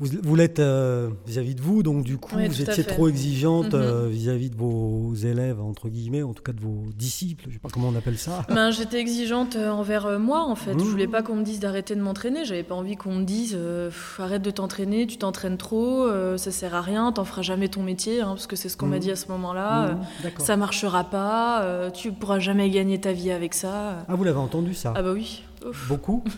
Vous, 0.00 0.08
vous 0.24 0.34
l'êtes 0.34 0.58
euh, 0.58 1.08
vis-à-vis 1.24 1.54
de 1.54 1.60
vous, 1.62 1.84
donc 1.84 2.02
du 2.02 2.16
coup, 2.18 2.34
Oui, 2.34 2.48
vous 2.48 2.60
étiez 2.62 2.82
trop 2.82 3.06
exigeante 3.08 3.74
Mhm. 3.74 3.80
euh, 3.80 4.08
vis-à-vis 4.10 4.50
de 4.50 4.56
vos 4.56 5.14
élèves, 5.14 5.60
entre 5.60 5.88
guillemets, 5.88 6.24
en 6.24 6.32
tout 6.34 6.42
cas 6.42 6.50
de 6.52 6.60
vos 6.60 6.86
disciples, 6.96 7.44
je 7.48 7.52
sais 7.54 7.58
pas 7.60 7.68
comment 7.72 7.88
on 7.90 7.94
appelle 7.94 8.18
ça. 8.18 8.42
Ben, 8.48 8.72
j'étais 8.72 8.98
exigeante 8.98 9.54
euh, 9.54 9.70
envers 9.70 10.06
euh, 10.06 10.18
moi 10.18 10.42
en 10.42 10.56
fait. 10.56 10.74
Mmh. 10.74 10.80
Je 10.80 10.84
voulais 10.84 11.06
pas 11.06 11.22
qu'on 11.22 11.36
me 11.36 11.44
dise 11.44 11.60
d'arrêter 11.60 11.94
de 11.94 12.00
m'entraîner. 12.00 12.44
J'avais 12.44 12.64
pas 12.64 12.74
envie 12.74 12.96
qu'on 12.96 13.14
me 13.14 13.24
dise 13.24 13.54
euh, 13.56 13.88
arrête 14.18 14.42
de 14.42 14.50
t'entraîner, 14.50 15.06
tu 15.06 15.16
t'entraînes 15.16 15.58
trop, 15.58 16.02
euh, 16.08 16.36
ça 16.38 16.50
sert 16.50 16.74
à 16.74 16.80
rien, 16.80 17.12
t'en 17.12 17.24
feras 17.24 17.42
jamais 17.42 17.68
ton 17.68 17.84
métier, 17.84 18.20
hein, 18.20 18.30
parce 18.30 18.48
que 18.48 18.56
c'est 18.56 18.68
ce 18.68 18.76
qu'on 18.76 18.86
Mmh. 18.86 18.90
m'a 18.90 18.98
dit 18.98 19.10
à 19.12 19.16
ce 19.16 19.28
moment-là. 19.28 19.84
euh, 19.90 19.92
Mhm, 19.94 20.00
D'accord. 20.24 20.44
ça 20.44 20.56
marchera 20.56 21.04
pas, 21.04 21.62
euh, 21.62 21.90
tu 21.90 22.10
pourras 22.10 22.40
jamais 22.40 22.68
gagner 22.68 23.00
ta 23.00 23.12
vie 23.12 23.30
avec 23.30 23.54
ça. 23.54 24.04
Ah, 24.08 24.14
vous 24.16 24.24
l'avez 24.24 24.38
entendu 24.38 24.74
ça 24.74 24.92
Ah 24.96 25.02
bah 25.04 25.12
oui. 25.12 25.44
Ouf. 25.64 25.86
Beaucoup 25.88 26.24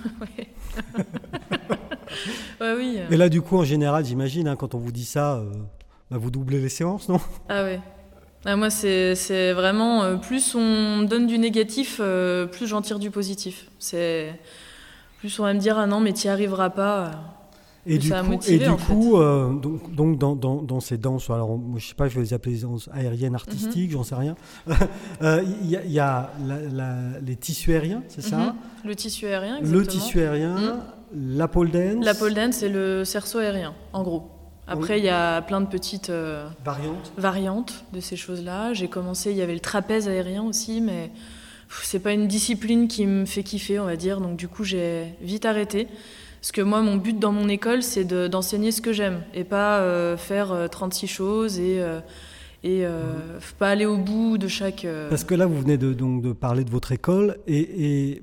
Ouais. 2.61 2.75
oui. 2.77 2.97
euh. 2.99 3.11
Et 3.11 3.17
là, 3.17 3.29
du 3.29 3.43
coup, 3.43 3.57
en 3.59 3.65
général, 3.65 4.05
j'imagine, 4.05 4.49
hein, 4.49 4.57
quand 4.57 4.75
on 4.75 4.79
vous 4.79 4.93
dit 4.93 5.05
ça, 5.05 5.37
euh, 5.37 5.51
bah, 6.11 6.19
vous 6.19 6.31
doublez 6.31 6.61
les 6.61 6.69
séances, 6.69 7.09
non? 7.09 7.21
Ah 7.49 7.63
ouais. 7.63 7.81
Ah, 8.45 8.55
moi, 8.57 8.71
c'est 8.71 9.53
vraiment 9.53 10.05
euh, 10.05 10.17
plus 10.17 10.55
on 10.55 10.99
me 10.99 11.07
donne 11.07 11.27
du 11.27 11.37
négatif, 11.39 12.01
euh, 12.01 12.47
plus 12.47 12.67
j'en 12.69 12.81
tire 12.81 12.99
du 13.01 13.11
positif. 13.11 13.69
C'est 13.81 14.39
plus 15.19 15.41
on 15.41 15.43
va 15.45 15.53
me 15.55 15.59
dire 15.59 15.79
ah 15.79 15.87
non 15.87 15.99
mais 15.99 16.13
t'y 16.13 16.29
arriveras 16.29 16.71
pas. 16.71 17.11
Et 17.89 17.99
du 17.99 18.11
coup, 18.13 18.23
motivé, 18.25 18.57
et 18.57 18.59
du 18.59 18.69
en 18.69 18.77
coup 18.77 19.17
euh, 19.17 19.53
donc, 19.53 19.95
donc 19.95 20.19
dans, 20.19 20.35
dans, 20.37 20.61
dans 20.63 20.81
ces 20.81 20.99
danses, 20.99 21.31
alors 21.31 21.51
on- 21.51 21.77
je 21.79 21.87
sais 21.89 21.95
pas, 21.95 22.07
je 22.09 22.15
vais 22.17 22.21
les 22.21 22.35
appeler 22.35 22.55
les 22.57 22.61
danses 22.63 22.89
aériennes 22.93 23.31
Mhm. 23.31 23.35
artistiques, 23.37 23.91
j'en 23.93 24.03
sais 24.05 24.15
rien. 24.17 24.35
Il 25.21 25.69
y 25.71 25.77
a, 25.77 25.85
il 25.85 25.91
y 25.93 25.99
a 26.01 26.31
la- 26.45 26.61
la- 26.61 27.19
les 27.25 27.37
tissus 27.37 27.73
aériens, 27.73 28.03
c'est 28.09 28.23
ça? 28.23 28.37
Mhm. 28.39 28.55
Le 28.85 28.95
tissu 28.95 29.27
aérien, 29.27 29.55
Le 29.61 29.67
exactement. 29.67 29.89
tissu 30.03 30.21
aérien, 30.21 30.55
Mhm. 30.57 30.81
La 31.15 31.49
pole 31.49 31.71
dance, 31.71 32.05
La 32.05 32.15
pole 32.15 32.35
dance, 32.35 32.57
c'est 32.57 32.69
le 32.69 33.05
cerceau 33.05 33.39
aérien, 33.39 33.75
en 33.93 34.03
gros. 34.03 34.31
Après, 34.69 34.99
il 34.99 35.05
y 35.05 35.09
a 35.09 35.43
plein 35.43 35.61
de 35.61 35.67
petites 35.67 36.11
euh, 36.11 36.49
variante. 36.65 37.13
variantes 37.17 37.85
de 37.93 38.01
ces 38.01 38.17
choses-là. 38.17 38.73
J'ai 38.73 38.89
commencé, 38.89 39.31
il 39.31 39.37
y 39.37 39.43
avait 39.43 39.55
le 39.55 39.61
trapèze 39.61 40.09
aérien 40.09 40.43
aussi, 40.43 40.81
mais 40.81 41.13
c'est 41.83 42.01
pas 42.01 42.13
une 42.13 42.27
discipline 42.27 42.89
qui 42.89 43.07
me 43.07 43.27
fait 43.27 43.45
kiffer, 43.45 43.79
on 43.79 43.85
va 43.85 43.95
dire. 43.97 44.21
Donc 44.21 44.37
du 44.37 44.49
coup, 44.49 44.65
j'ai 44.65 45.15
vite 45.21 45.45
arrêté. 45.47 45.87
Parce 46.41 46.51
que 46.51 46.63
moi, 46.63 46.81
mon 46.83 46.97
but 46.97 47.17
dans 47.19 47.31
mon 47.33 47.49
école, 47.49 47.83
c'est 47.85 48.05
de- 48.05 48.27
d'enseigner 48.27 48.73
ce 48.73 48.81
que 48.81 48.93
j'aime 48.93 49.21
et 49.35 49.45
pas 49.45 49.79
euh, 49.79 50.17
faire 50.17 50.51
euh, 50.53 50.67
36 50.69 51.07
choses 51.07 51.59
et, 51.61 51.81
euh, 51.81 52.01
et 52.65 52.85
euh, 52.87 53.03
pas 53.61 53.69
aller 53.71 53.87
au 53.87 53.97
bout 53.99 54.37
de 54.37 54.49
chaque. 54.49 54.85
euh, 54.85 55.09
Parce 55.09 55.23
que 55.25 55.35
là, 55.37 55.47
vous 55.47 55.61
venez 55.61 55.77
de, 55.79 55.93
donc, 55.93 56.23
de 56.23 56.33
parler 56.33 56.65
de 56.65 56.71
votre 56.71 56.91
école 56.93 57.39
et, 57.47 57.59
et 58.15 58.23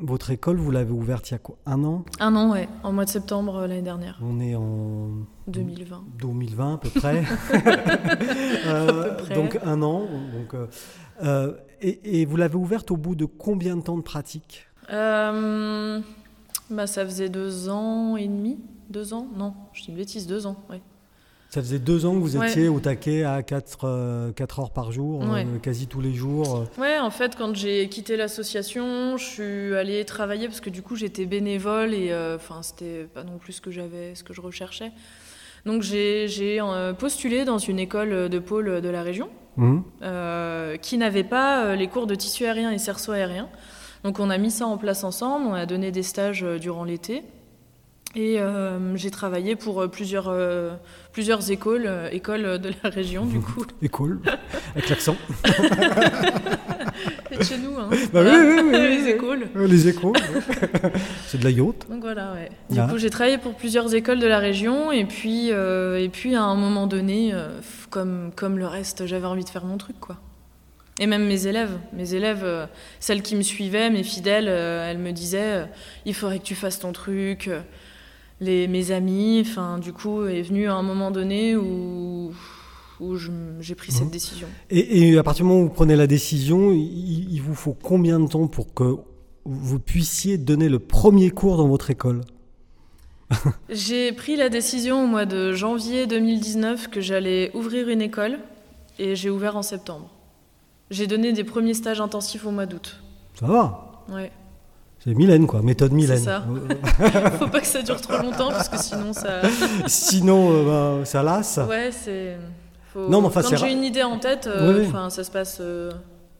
votre 0.00 0.30
école, 0.30 0.56
vous 0.58 0.70
l'avez 0.70 0.92
ouverte 0.92 1.30
il 1.30 1.32
y 1.32 1.34
a 1.34 1.38
quoi 1.38 1.56
Un 1.66 1.82
an? 1.84 2.04
Un 2.20 2.34
an, 2.36 2.50
ouais, 2.52 2.68
en 2.82 2.92
mois 2.92 3.04
de 3.04 3.10
septembre 3.10 3.56
euh, 3.56 3.66
l'année 3.66 3.82
dernière, 3.82 4.18
On 4.22 4.40
est 4.40 4.54
en 4.54 5.08
2020. 5.48 6.04
2020 6.18 6.74
à 6.74 6.78
peu 6.78 6.88
près. 6.90 7.24
Euh, 8.66 9.14
peu 9.14 9.24
près. 9.24 9.34
Donc 9.34 9.58
un 9.64 9.82
an. 9.82 10.00
Donc, 10.32 10.54
euh, 10.54 10.66
euh, 11.22 11.52
et, 11.80 12.20
et 12.22 12.24
vous 12.26 12.36
l'avez 12.36 12.56
ouverte 12.56 12.90
au 12.90 12.96
bout 12.96 13.14
de 13.14 13.24
combien 13.24 13.76
de 13.76 13.82
temps 13.82 13.96
de 13.96 14.02
pratique? 14.02 14.66
Euh, 14.90 16.00
bah, 16.70 16.86
ça 16.86 17.04
faisait 17.04 17.28
deux 17.28 17.68
ans 17.68 18.16
et 18.16 18.26
demi. 18.26 18.58
Deux 18.90 19.12
ans? 19.14 19.26
Non, 19.36 19.54
je 19.72 19.82
dis 19.82 19.90
une 19.90 19.96
bêtise, 19.96 20.26
deux 20.26 20.46
ans, 20.46 20.56
ouais. 20.70 20.80
Ça 21.50 21.62
faisait 21.62 21.78
deux 21.78 22.04
ans 22.04 22.12
que 22.12 22.18
vous 22.18 22.36
Ouais. 22.36 22.50
étiez 22.50 22.68
au 22.68 22.78
taquet 22.78 23.24
à 23.24 23.42
4, 23.42 23.84
heures 23.86 24.70
par 24.70 24.92
jour, 24.92 25.22
euh, 25.24 25.44
quasi 25.62 25.86
tous 25.86 26.02
les 26.02 26.12
jours. 26.12 26.56
euh. 26.78 26.80
Ouais, 26.80 26.98
en 26.98 27.10
fait, 27.10 27.36
quand 27.36 27.54
j'ai 27.56 27.88
quitté 27.88 28.16
l'association, 28.18 29.16
je 29.16 29.24
suis 29.24 29.74
allée 29.74 30.04
travailler 30.04 30.46
parce 30.46 30.60
que 30.60 30.68
du 30.68 30.82
coup, 30.82 30.94
j'étais 30.94 31.24
bénévole 31.24 31.94
et 31.94 32.10
euh, 32.12 32.36
enfin, 32.36 32.62
c'était 32.62 33.04
pas 33.14 33.24
non 33.24 33.38
plus 33.38 33.54
ce 33.54 33.60
que 33.62 33.70
j'avais, 33.70 34.14
ce 34.14 34.22
que 34.24 34.34
je 34.34 34.42
recherchais. 34.42 34.92
Donc, 35.64 35.80
j'ai 35.82 36.28
euh, 36.60 36.92
postulé 36.92 37.46
dans 37.46 37.58
une 37.58 37.78
école 37.78 38.28
de 38.28 38.38
pôle 38.38 38.82
de 38.82 38.88
la 38.90 39.02
région 39.02 39.30
euh, 40.02 40.76
qui 40.76 40.98
n'avait 40.98 41.24
pas 41.24 41.64
euh, 41.64 41.76
les 41.76 41.88
cours 41.88 42.06
de 42.06 42.14
tissu 42.14 42.44
aérien 42.44 42.70
et 42.72 42.78
cerceau 42.78 43.12
aérien. 43.12 43.48
Donc, 44.04 44.20
on 44.20 44.28
a 44.30 44.36
mis 44.38 44.50
ça 44.50 44.66
en 44.66 44.76
place 44.76 45.02
ensemble, 45.02 45.46
on 45.46 45.54
a 45.54 45.64
donné 45.66 45.90
des 45.92 46.02
stages 46.04 46.44
euh, 46.44 46.58
durant 46.58 46.84
l'été. 46.84 47.22
Et 48.16 48.40
euh, 48.40 48.96
j'ai 48.96 49.10
travaillé 49.10 49.54
pour 49.54 49.82
euh, 49.82 49.88
plusieurs, 49.88 50.28
euh, 50.28 50.72
plusieurs 51.12 51.50
écoles, 51.50 51.84
euh, 51.86 52.08
écoles 52.10 52.58
de 52.58 52.70
la 52.82 52.88
région, 52.90 53.26
du 53.26 53.38
coup. 53.40 53.64
École, 53.82 54.18
avec 54.74 54.88
l'accent. 54.88 55.16
C'est 57.30 57.44
chez 57.44 57.58
nous, 57.58 57.78
hein. 57.78 57.90
Bah 58.12 58.22
oui, 58.24 58.30
oui, 58.32 58.60
oui, 58.64 58.70
les 58.72 59.08
écoles. 59.10 59.48
Les 59.54 59.86
ouais. 59.86 60.12
C'est 61.26 61.38
de 61.38 61.44
la 61.44 61.50
yacht. 61.50 61.88
Donc 61.88 62.00
voilà, 62.00 62.32
ouais. 62.32 62.48
Du 62.70 62.80
Ah. 62.80 62.88
coup, 62.90 62.98
j'ai 62.98 63.10
travaillé 63.10 63.38
pour 63.38 63.54
plusieurs 63.54 63.94
écoles 63.94 64.18
de 64.18 64.26
la 64.26 64.38
région 64.38 64.90
et 64.90 65.04
puis, 65.04 65.48
et 65.50 66.08
puis 66.12 66.34
à 66.34 66.42
un 66.42 66.56
moment 66.56 66.86
donné, 66.86 67.32
comme, 67.90 68.32
comme 68.34 68.58
le 68.58 68.66
reste, 68.66 69.06
j'avais 69.06 69.26
envie 69.26 69.44
de 69.44 69.50
faire 69.50 69.64
mon 69.64 69.76
truc, 69.76 70.00
quoi. 70.00 70.16
Et 71.00 71.06
même 71.06 71.26
mes 71.26 71.46
élèves, 71.46 71.78
mes 71.92 72.14
élèves, 72.14 72.42
euh, 72.42 72.66
celles 72.98 73.22
qui 73.22 73.36
me 73.36 73.42
suivaient, 73.42 73.88
mes 73.88 74.02
fidèles, 74.02 74.48
euh, 74.48 74.90
elles 74.90 74.98
me 74.98 75.12
disaient, 75.12 75.62
euh, 75.62 75.64
il 76.04 76.14
faudrait 76.14 76.40
que 76.40 76.44
tu 76.44 76.56
fasses 76.56 76.80
ton 76.80 76.92
truc. 76.92 77.48
Les, 78.40 78.68
mes 78.68 78.90
amis, 78.92 79.42
enfin, 79.44 79.78
du 79.78 79.92
coup, 79.92 80.24
est 80.24 80.42
venu 80.42 80.68
un 80.68 80.82
moment 80.82 81.10
donné 81.10 81.56
où, 81.56 82.32
j'ai 83.60 83.74
pris 83.74 83.92
Mhm. 83.92 83.98
cette 83.98 84.10
décision. 84.10 84.48
Et, 84.70 85.10
et 85.10 85.18
à 85.18 85.22
partir 85.22 85.44
du 85.44 85.48
moment 85.48 85.60
où 85.62 85.64
vous 85.68 85.72
prenez 85.74 85.96
la 85.96 86.06
décision, 86.06 86.70
il, 86.72 87.32
il 87.32 87.40
vous 87.42 87.54
faut 87.54 87.74
combien 87.80 88.18
de 88.20 88.28
temps 88.28 88.46
pour 88.46 88.72
que 88.74 88.96
vous 89.44 89.78
puissiez 89.78 90.36
donner 90.38 90.68
le 90.68 90.78
premier 90.78 91.30
cours 91.30 91.56
dans 91.56 91.68
votre 91.68 91.90
école? 91.90 92.20
J'ai 93.68 94.12
pris 94.12 94.36
la 94.36 94.48
décision 94.48 95.04
au 95.04 95.06
mois 95.06 95.26
de 95.26 95.52
janvier 95.52 96.06
2019 96.06 96.88
que 96.88 97.00
j'allais 97.00 97.50
ouvrir 97.54 97.88
une 97.88 98.00
école 98.02 98.38
et 98.98 99.14
j'ai 99.16 99.30
ouvert 99.30 99.56
en 99.56 99.62
septembre. 99.62 100.10
J'ai 100.90 101.06
donné 101.06 101.32
des 101.32 101.44
premiers 101.44 101.74
stages 101.74 102.00
intensifs 102.00 102.46
au 102.46 102.50
mois 102.50 102.66
d'août. 102.66 103.00
Ça 103.38 103.46
va? 103.46 104.04
Ouais. 104.10 104.32
C'est 105.04 105.14
Mylène, 105.14 105.46
quoi, 105.46 105.62
méthode 105.62 105.92
Mylène. 105.92 106.18
ça. 106.18 106.44
Faut 107.38 107.46
pas 107.46 107.60
que 107.60 107.66
ça 107.66 107.82
dure 107.82 108.00
trop 108.00 108.18
longtemps 108.18 108.50
parce 108.50 108.68
que 108.68 108.76
sinon 108.78 109.12
ça. 109.12 109.42
Sinon, 109.86 110.50
euh, 110.52 110.98
bah, 110.98 111.04
ça 111.04 111.22
lasse. 111.22 111.60
Ouais, 111.68 111.90
c'est. 111.92 112.36
faut- 112.92 113.08
Non, 113.08 113.20
mais 113.20 113.28
enfin, 113.28 113.42
Quand 113.42 113.56
j'ai 113.56 113.72
une 113.72 113.84
idée 113.84 114.02
en 114.02 114.18
tête, 114.18 114.46
euh, 114.48 114.84
ça 115.10 115.22
se 115.24 115.30
passe, 115.30 115.58
euh, 115.60 115.92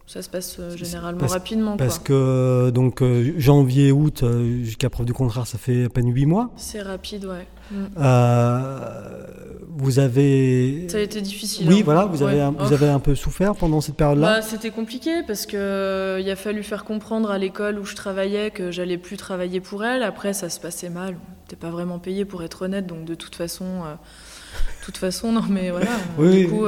ça 0.09 0.23
se 0.23 0.29
passe 0.29 0.57
euh, 0.59 0.77
généralement 0.77 1.21
parce- 1.21 1.33
rapidement. 1.35 1.77
Parce 1.77 1.99
quoi. 1.99 2.07
que 2.09 2.13
euh, 2.15 2.71
donc 2.73 3.03
euh, 3.03 3.33
janvier, 3.39 3.93
août, 3.93 4.25
jusqu'à 4.63 4.91
preuve 4.91 5.07
du 5.07 5.13
contraire, 5.13 5.47
ça 5.47 5.59
fait 5.59 5.85
à 5.85 5.89
peine 5.89 6.13
8 6.13 6.27
mois. 6.27 6.51
C'est 6.57 6.83
rapide, 6.83 7.27
ouais. 7.27 7.47
Mm. 7.71 7.85
Euh, 7.99 9.27
vous 9.77 9.99
avez. 9.99 10.89
Ça 10.89 10.97
a 10.99 11.01
été 11.01 11.21
difficile. 11.21 11.69
Oui, 11.69 11.81
hein. 11.81 11.83
voilà, 11.85 12.05
vous, 12.07 12.23
avez, 12.23 12.41
un, 12.41 12.51
vous 12.51 12.57
Oh. 12.71 12.73
avez 12.73 12.89
un 12.89 12.99
peu 12.99 13.15
souffert 13.15 13.55
pendant 13.55 13.81
cette 13.81 13.95
période-là? 13.97 14.37
Bah, 14.37 14.43
c'était 14.43 14.71
compliqué 14.71 15.23
parce 15.27 15.47
que 15.47 15.57
euh, 15.57 16.21
il 16.21 16.29
a 16.31 16.37
fallu 16.37 16.63
faire 16.63 16.85
comprendre 16.85 17.31
à 17.31 17.39
l'école 17.39 17.79
où 17.79 17.85
je 17.85 17.95
travaillais 17.95 18.51
que 18.51 18.71
j'allais 18.71 18.99
plus 18.99 19.17
travailler 19.17 19.61
pour 19.61 19.85
elle. 19.85 20.03
Après, 20.03 20.33
ça 20.33 20.49
se 20.49 20.59
passait 20.59 20.91
mal. 20.91 21.17
T'es 21.47 21.57
pas 21.57 21.71
vraiment 21.71 21.99
payé 21.99 22.25
pour 22.25 22.43
être 22.43 22.63
honnête, 22.63 22.87
donc 22.87 23.05
de 23.05 23.15
toute 23.15 23.35
façon, 23.35 23.65
euh, 23.85 23.93
de 23.95 24.85
toute 24.85 24.97
façon, 24.97 25.33
non, 25.33 25.45
mais 25.49 25.71
voilà. 25.71 25.91
Oui. 26.19 26.45
Du 26.45 26.49
coup, 26.49 26.67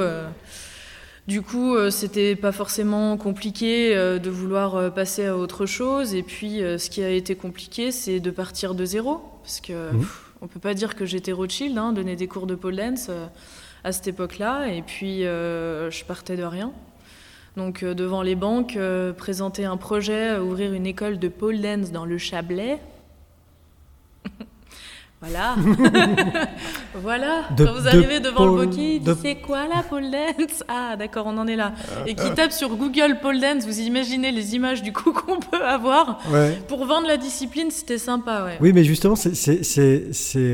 du 1.30 1.42
coup, 1.42 1.76
euh, 1.76 1.90
c'était 1.90 2.34
pas 2.34 2.50
forcément 2.50 3.16
compliqué 3.16 3.96
euh, 3.96 4.18
de 4.18 4.30
vouloir 4.30 4.74
euh, 4.74 4.90
passer 4.90 5.26
à 5.26 5.36
autre 5.36 5.64
chose. 5.64 6.12
Et 6.14 6.24
puis, 6.24 6.58
ce 6.58 6.90
qui 6.90 7.04
a 7.04 7.10
été 7.10 7.36
compliqué, 7.36 7.92
c'est 7.92 8.18
de 8.18 8.30
partir 8.32 8.74
de 8.74 8.84
zéro, 8.84 9.22
parce 9.42 9.60
que 9.60 9.92
pff, 9.92 10.32
on 10.42 10.48
peut 10.48 10.58
pas 10.58 10.74
dire 10.74 10.96
que 10.96 11.06
j'étais 11.06 11.30
Rothschild, 11.30 11.78
hein, 11.78 11.92
donner 11.92 12.16
des 12.16 12.26
cours 12.26 12.48
de 12.48 12.56
pole 12.56 12.74
dance. 12.76 13.10
à 13.84 13.92
cette 13.92 14.08
époque-là, 14.08 14.66
et 14.66 14.82
puis 14.82 15.24
euh, 15.24 15.90
je 15.90 16.04
partais 16.04 16.36
de 16.36 16.42
rien. 16.42 16.72
Donc 17.56 17.82
euh, 17.82 17.94
devant 17.94 18.22
les 18.22 18.34
banques, 18.34 18.76
euh, 18.76 19.12
présenter 19.12 19.64
un 19.64 19.76
projet, 19.76 20.38
ouvrir 20.38 20.72
une 20.72 20.86
école 20.86 21.18
de 21.18 21.28
pole 21.28 21.60
dance 21.60 21.92
dans 21.92 22.04
le 22.04 22.18
Chablais. 22.18 22.78
voilà. 25.20 25.54
voilà. 26.94 27.42
De- 27.56 27.64
Quand 27.64 27.72
vous 27.74 27.82
de 27.82 27.88
arrivez 27.88 28.20
devant 28.20 28.36
pole- 28.48 28.60
le 28.60 28.66
bokeh, 28.66 28.98
de- 29.00 29.14
c'est 29.20 29.36
quoi 29.36 29.66
la 29.66 29.82
pole 29.82 30.10
dance? 30.10 30.64
Ah 30.68 30.96
d'accord, 30.96 31.26
on 31.26 31.36
en 31.38 31.46
est 31.46 31.56
là. 31.56 31.72
Et 32.06 32.14
qui 32.14 32.30
tape 32.34 32.52
sur 32.52 32.70
Google 32.76 33.18
pole 33.20 33.38
dance, 33.40 33.64
vous 33.66 33.80
imaginez 33.80 34.32
les 34.32 34.54
images 34.54 34.82
du 34.82 34.92
coup 34.92 35.12
qu'on 35.12 35.38
peut 35.38 35.62
avoir. 35.64 36.20
Ouais. 36.32 36.58
Pour 36.68 36.86
vendre 36.86 37.06
la 37.06 37.16
discipline, 37.16 37.70
c'était 37.70 37.98
sympa, 37.98 38.44
ouais. 38.44 38.56
Oui, 38.60 38.72
mais 38.72 38.82
justement, 38.84 39.14
c'est- 39.16 39.34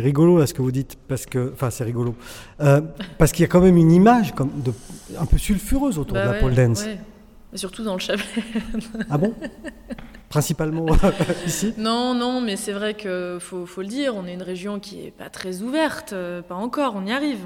rigolo 0.01 0.39
là 0.39 0.47
ce 0.47 0.55
que 0.55 0.63
vous 0.63 0.73
dites, 0.73 0.97
parce 1.09 1.27
que, 1.27 1.53
enfin, 1.55 1.71
c'est 1.71 1.85
rigolo, 1.85 2.15
Euh, 2.61 2.81
parce 3.19 3.33
qu'il 3.33 3.43
y 3.43 3.45
a 3.45 3.49
quand 3.49 3.61
même 3.61 3.77
une 3.77 3.93
image 3.93 4.33
comme 4.35 4.51
de, 4.65 4.73
un 5.21 5.27
peu 5.27 5.39
sulfureuse 5.39 5.99
autour 5.99 6.15
Bah 6.15 6.23
de 6.23 6.27
la 6.27 6.33
ouais, 6.33 6.41
pole 6.41 6.55
dance. 6.55 6.83
ouais. 6.85 6.99
Surtout 7.55 7.85
dans 7.85 7.95
le 7.95 8.01
Chablais. 8.01 8.25
Ah 9.09 9.17
bon? 9.19 9.33
Principalement 10.29 10.87
ici. 11.47 11.73
Non, 11.79 12.15
non, 12.15 12.41
mais 12.41 12.57
c'est 12.57 12.73
vrai 12.73 12.95
que 12.95 13.39
faut, 13.41 13.65
faut 13.67 13.83
le 13.83 13.87
dire, 13.87 14.15
on 14.17 14.27
est 14.27 14.35
une 14.35 14.43
région 14.43 14.81
qui 14.81 15.01
est 15.07 15.11
pas 15.13 15.31
très 15.31 15.63
ouverte, 15.63 16.13
euh, 16.13 16.43
pas 16.43 16.57
encore, 16.57 16.95
on 16.97 17.07
y 17.07 17.13
arrive. 17.13 17.39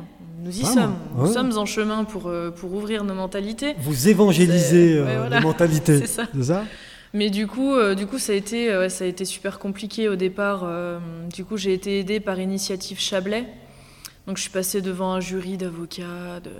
Nous 0.42 0.58
y 0.58 0.62
Ah, 0.64 0.72
sommes, 0.72 0.94
nous 1.16 1.26
ouais. 1.26 1.32
sommes 1.32 1.58
en 1.58 1.66
chemin 1.66 2.04
pour, 2.04 2.28
euh, 2.28 2.50
pour 2.50 2.72
ouvrir 2.72 3.04
nos 3.04 3.12
mentalités. 3.14 3.74
Vous 3.80 4.08
évangélisez 4.08 4.94
euh, 4.96 5.04
ouais, 5.04 5.18
voilà. 5.18 5.38
les 5.38 5.42
mentalités. 5.44 5.98
C'est 6.06 6.42
ça. 6.42 6.64
Mais 7.12 7.28
du 7.28 7.46
coup, 7.46 7.74
euh, 7.74 7.94
du 7.94 8.06
coup 8.06 8.18
ça, 8.18 8.32
a 8.32 8.36
été, 8.36 8.88
ça 8.88 9.04
a 9.04 9.06
été 9.06 9.24
super 9.26 9.58
compliqué 9.58 10.08
au 10.08 10.16
départ. 10.16 10.62
euh, 10.64 10.98
du 11.34 11.44
coup, 11.44 11.56
j'ai 11.58 11.74
été 11.74 11.98
aidée 11.98 12.20
par 12.20 12.38
Initiative 12.40 12.98
Chablais. 12.98 13.44
Donc, 14.26 14.36
je 14.36 14.42
suis 14.42 14.50
passée 14.50 14.80
devant 14.80 15.12
un 15.12 15.20
jury 15.20 15.56
d'avocats, 15.56 16.40
de, 16.44 16.50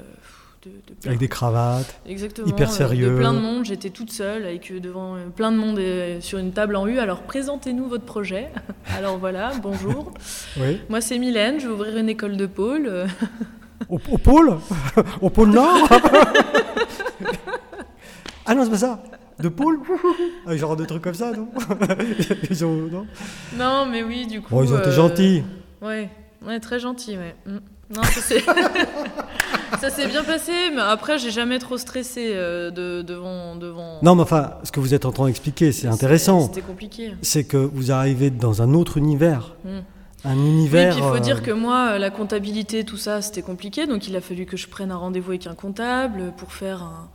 de, 0.63 0.71
de 0.71 0.95
plein- 1.01 1.09
Avec 1.09 1.19
des 1.19 1.29
cravates. 1.29 2.01
Exactement. 2.07 2.47
hyper 2.49 2.69
euh, 2.69 2.73
sérieux. 2.73 3.11
De 3.11 3.17
plein 3.17 3.33
de 3.33 3.39
monde. 3.39 3.65
J'étais 3.65 3.91
toute 3.91 4.13
seule 4.13 4.45
avec 4.45 4.71
euh, 4.71 4.81
devant 4.81 5.17
euh, 5.17 5.27
plein 5.35 5.51
de 5.53 5.57
monde 5.57 5.81
sur 6.21 6.39
une 6.39 6.53
table 6.53 6.77
en 6.77 6.87
U. 6.87 6.99
Alors, 6.99 7.23
présentez-nous 7.23 7.87
votre 7.89 8.05
projet. 8.05 8.49
Alors 8.97 9.19
voilà, 9.19 9.53
bonjour. 9.63 10.13
Oui. 10.59 10.81
Moi, 10.89 11.01
c'est 11.01 11.19
Mylène. 11.19 11.59
Je 11.61 11.67
vais 11.67 11.73
ouvrir 11.73 11.97
une 11.97 12.09
école 12.09 12.37
de 12.37 12.47
pôle. 12.47 13.07
Au, 13.89 13.99
au 14.11 14.19
pôle? 14.19 14.59
Au 15.21 15.31
pôle 15.31 15.51
Nord? 15.51 15.89
Ah 18.47 18.55
non, 18.55 18.65
c'est 18.65 18.71
pas 18.71 18.79
ça. 18.79 19.03
De 19.39 19.49
pôle? 19.49 19.79
Ah, 20.47 20.57
Genre 20.57 20.75
de 20.75 20.85
trucs 20.85 21.03
comme 21.03 21.15
ça, 21.15 21.31
non? 21.33 21.49
Ils 22.51 22.65
ont- 22.65 22.89
non? 22.91 23.07
Non, 23.57 23.87
mais 23.87 24.03
oui, 24.03 24.27
du 24.27 24.41
coup. 24.41 24.49
Bon, 24.55 24.65
ils 24.65 24.73
ont 24.73 24.79
été 24.79 24.89
euh, 24.89 24.93
gentils. 24.93 25.45
Ouais, 25.81 26.09
ouais, 26.45 26.59
très 26.59 26.81
gentil, 26.81 27.17
ouais. 27.17 27.35
Mm. 27.47 27.59
Non, 27.95 28.03
ça 28.03 28.21
s'est 28.21 28.43
ça 29.81 29.91
s'est 29.91 30.07
bien 30.07 30.25
passé, 30.25 30.53
mais 30.75 30.81
après, 30.81 31.19
j'ai 31.19 31.31
jamais 31.31 31.59
trop 31.59 31.79
stressé 31.79 32.31
euh, 32.35 32.71
de, 32.71 33.03
devant, 33.03 33.57
devant. 33.57 33.99
Non, 34.03 34.15
mais 34.15 34.23
enfin, 34.23 34.55
ce 34.65 34.73
que 34.73 34.81
vous 34.81 34.95
êtes 34.95 35.05
en 35.05 35.13
train 35.13 35.27
d'expliquer, 35.27 35.73
c'est 35.73 35.87
intéressant. 35.89 36.47
C'était 36.47 36.61
compliqué. 36.63 37.13
C'est 37.23 37.45
que 37.45 37.57
vous 37.57 37.93
arrivez 37.93 38.31
dans 38.31 38.63
un 38.63 38.75
autre 38.75 38.97
univers. 38.97 39.55
Mm. 39.65 39.69
Un 40.25 40.35
Oui, 40.37 40.41
univers. 40.49 40.95
puis 40.95 41.03
il 41.03 41.09
faut 41.09 41.15
euh, 41.17 41.21
dire 41.21 41.43
que 41.43 41.51
moi, 41.51 41.99
la 41.99 42.11
comptabilité, 42.11 42.85
tout 42.85 42.99
ça, 42.99 43.23
c'était 43.23 43.43
compliqué, 43.43 43.87
donc 43.87 44.07
il 44.07 44.15
a 44.17 44.21
fallu 44.21 44.45
que 44.45 44.57
je 44.57 44.69
prenne 44.69 44.91
un 44.91 44.97
rendez-vous 44.97 45.31
avec 45.31 45.47
un 45.47 45.55
comptable 45.55 46.33
pour 46.37 46.53
faire 46.53 46.83
un, 46.83 47.09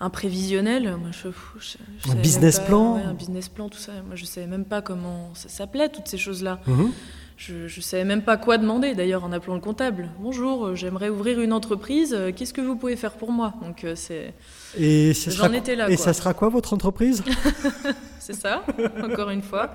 un 0.00 0.10
prévisionnel. 0.10 0.96
Moi, 1.00 1.10
je, 1.12 1.28
je- 1.60 1.60
je 1.60 2.02
savais 2.02 2.14
même 2.14 2.22
business 2.22 2.58
pas- 2.58 2.64
plan. 2.66 2.94
ouais, 2.96 3.02
Un 3.02 3.14
business 3.14 3.48
plan, 3.48 3.68
tout 3.68 3.78
ça. 3.78 3.92
Moi, 4.06 4.16
je 4.16 4.24
savais 4.24 4.48
même 4.48 4.64
pas 4.64 4.82
comment 4.82 5.30
ça 5.34 5.48
s'appelait, 5.48 5.90
toutes 5.90 6.08
ces 6.08 6.18
choses-là. 6.18 6.58
mhm. 6.66 6.90
Je, 7.40 7.68
je 7.68 7.80
savais 7.80 8.04
même 8.04 8.20
pas 8.20 8.36
quoi 8.36 8.58
demander 8.58 8.94
d'ailleurs 8.94 9.24
en 9.24 9.32
appelant 9.32 9.54
le 9.54 9.62
comptable. 9.62 10.10
Bonjour, 10.20 10.66
euh, 10.66 10.74
j'aimerais 10.74 11.08
ouvrir 11.08 11.40
une 11.40 11.54
entreprise. 11.54 12.12
euh, 12.12 12.32
Qu'est-ce 12.36 12.52
que 12.52 12.60
vous 12.60 12.76
pouvez 12.76 12.96
faire 12.96 13.12
pour 13.14 13.32
moi? 13.32 13.54
Donc 13.62 13.82
euh, 13.84 13.94
c'est 13.96 14.34
Et, 14.78 15.14
J'en 15.14 15.30
sera- 15.30 15.56
étais 15.56 15.74
là, 15.74 15.88
et 15.88 15.96
quoi. 15.96 16.04
ça 16.04 16.12
sera 16.12 16.34
quoi 16.34 16.50
votre 16.50 16.74
entreprise? 16.74 17.22
C'est 18.20 18.34
ça, 18.34 18.62
encore 19.02 19.30
une 19.30 19.40
fois. 19.40 19.70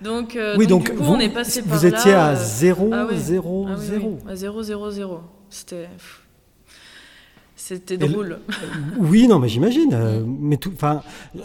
Donc, 0.00 0.34
euh, 0.34 0.56
Oui, 0.58 0.66
donc, 0.66 0.86
donc, 0.86 0.90
du 0.90 0.98
coup, 0.98 1.04
vous, 1.04 1.12
on 1.12 1.20
est 1.20 1.28
passé 1.28 1.60
vous 1.60 1.68
par 1.70 1.84
étiez 1.84 2.10
là, 2.10 2.26
à 2.26 2.32
euh, 2.32 2.36
0, 2.36 2.90
ah 2.92 3.06
ouais. 3.06 3.16
0, 3.16 3.66
ah 3.70 3.74
oui, 3.78 3.86
0. 3.86 4.18
oui, 4.26 4.32
à 4.32 4.34
0, 4.34 4.62
0, 4.64 4.90
0. 4.90 5.20
C'était 7.56 7.96
drôle. 7.96 8.40
Oui, 8.98 9.28
non, 9.28 9.38
mais 9.38 9.48
j'imagine. 9.48 9.90
euh, 9.94 10.20
mais 10.26 10.56
tout, 10.56 10.72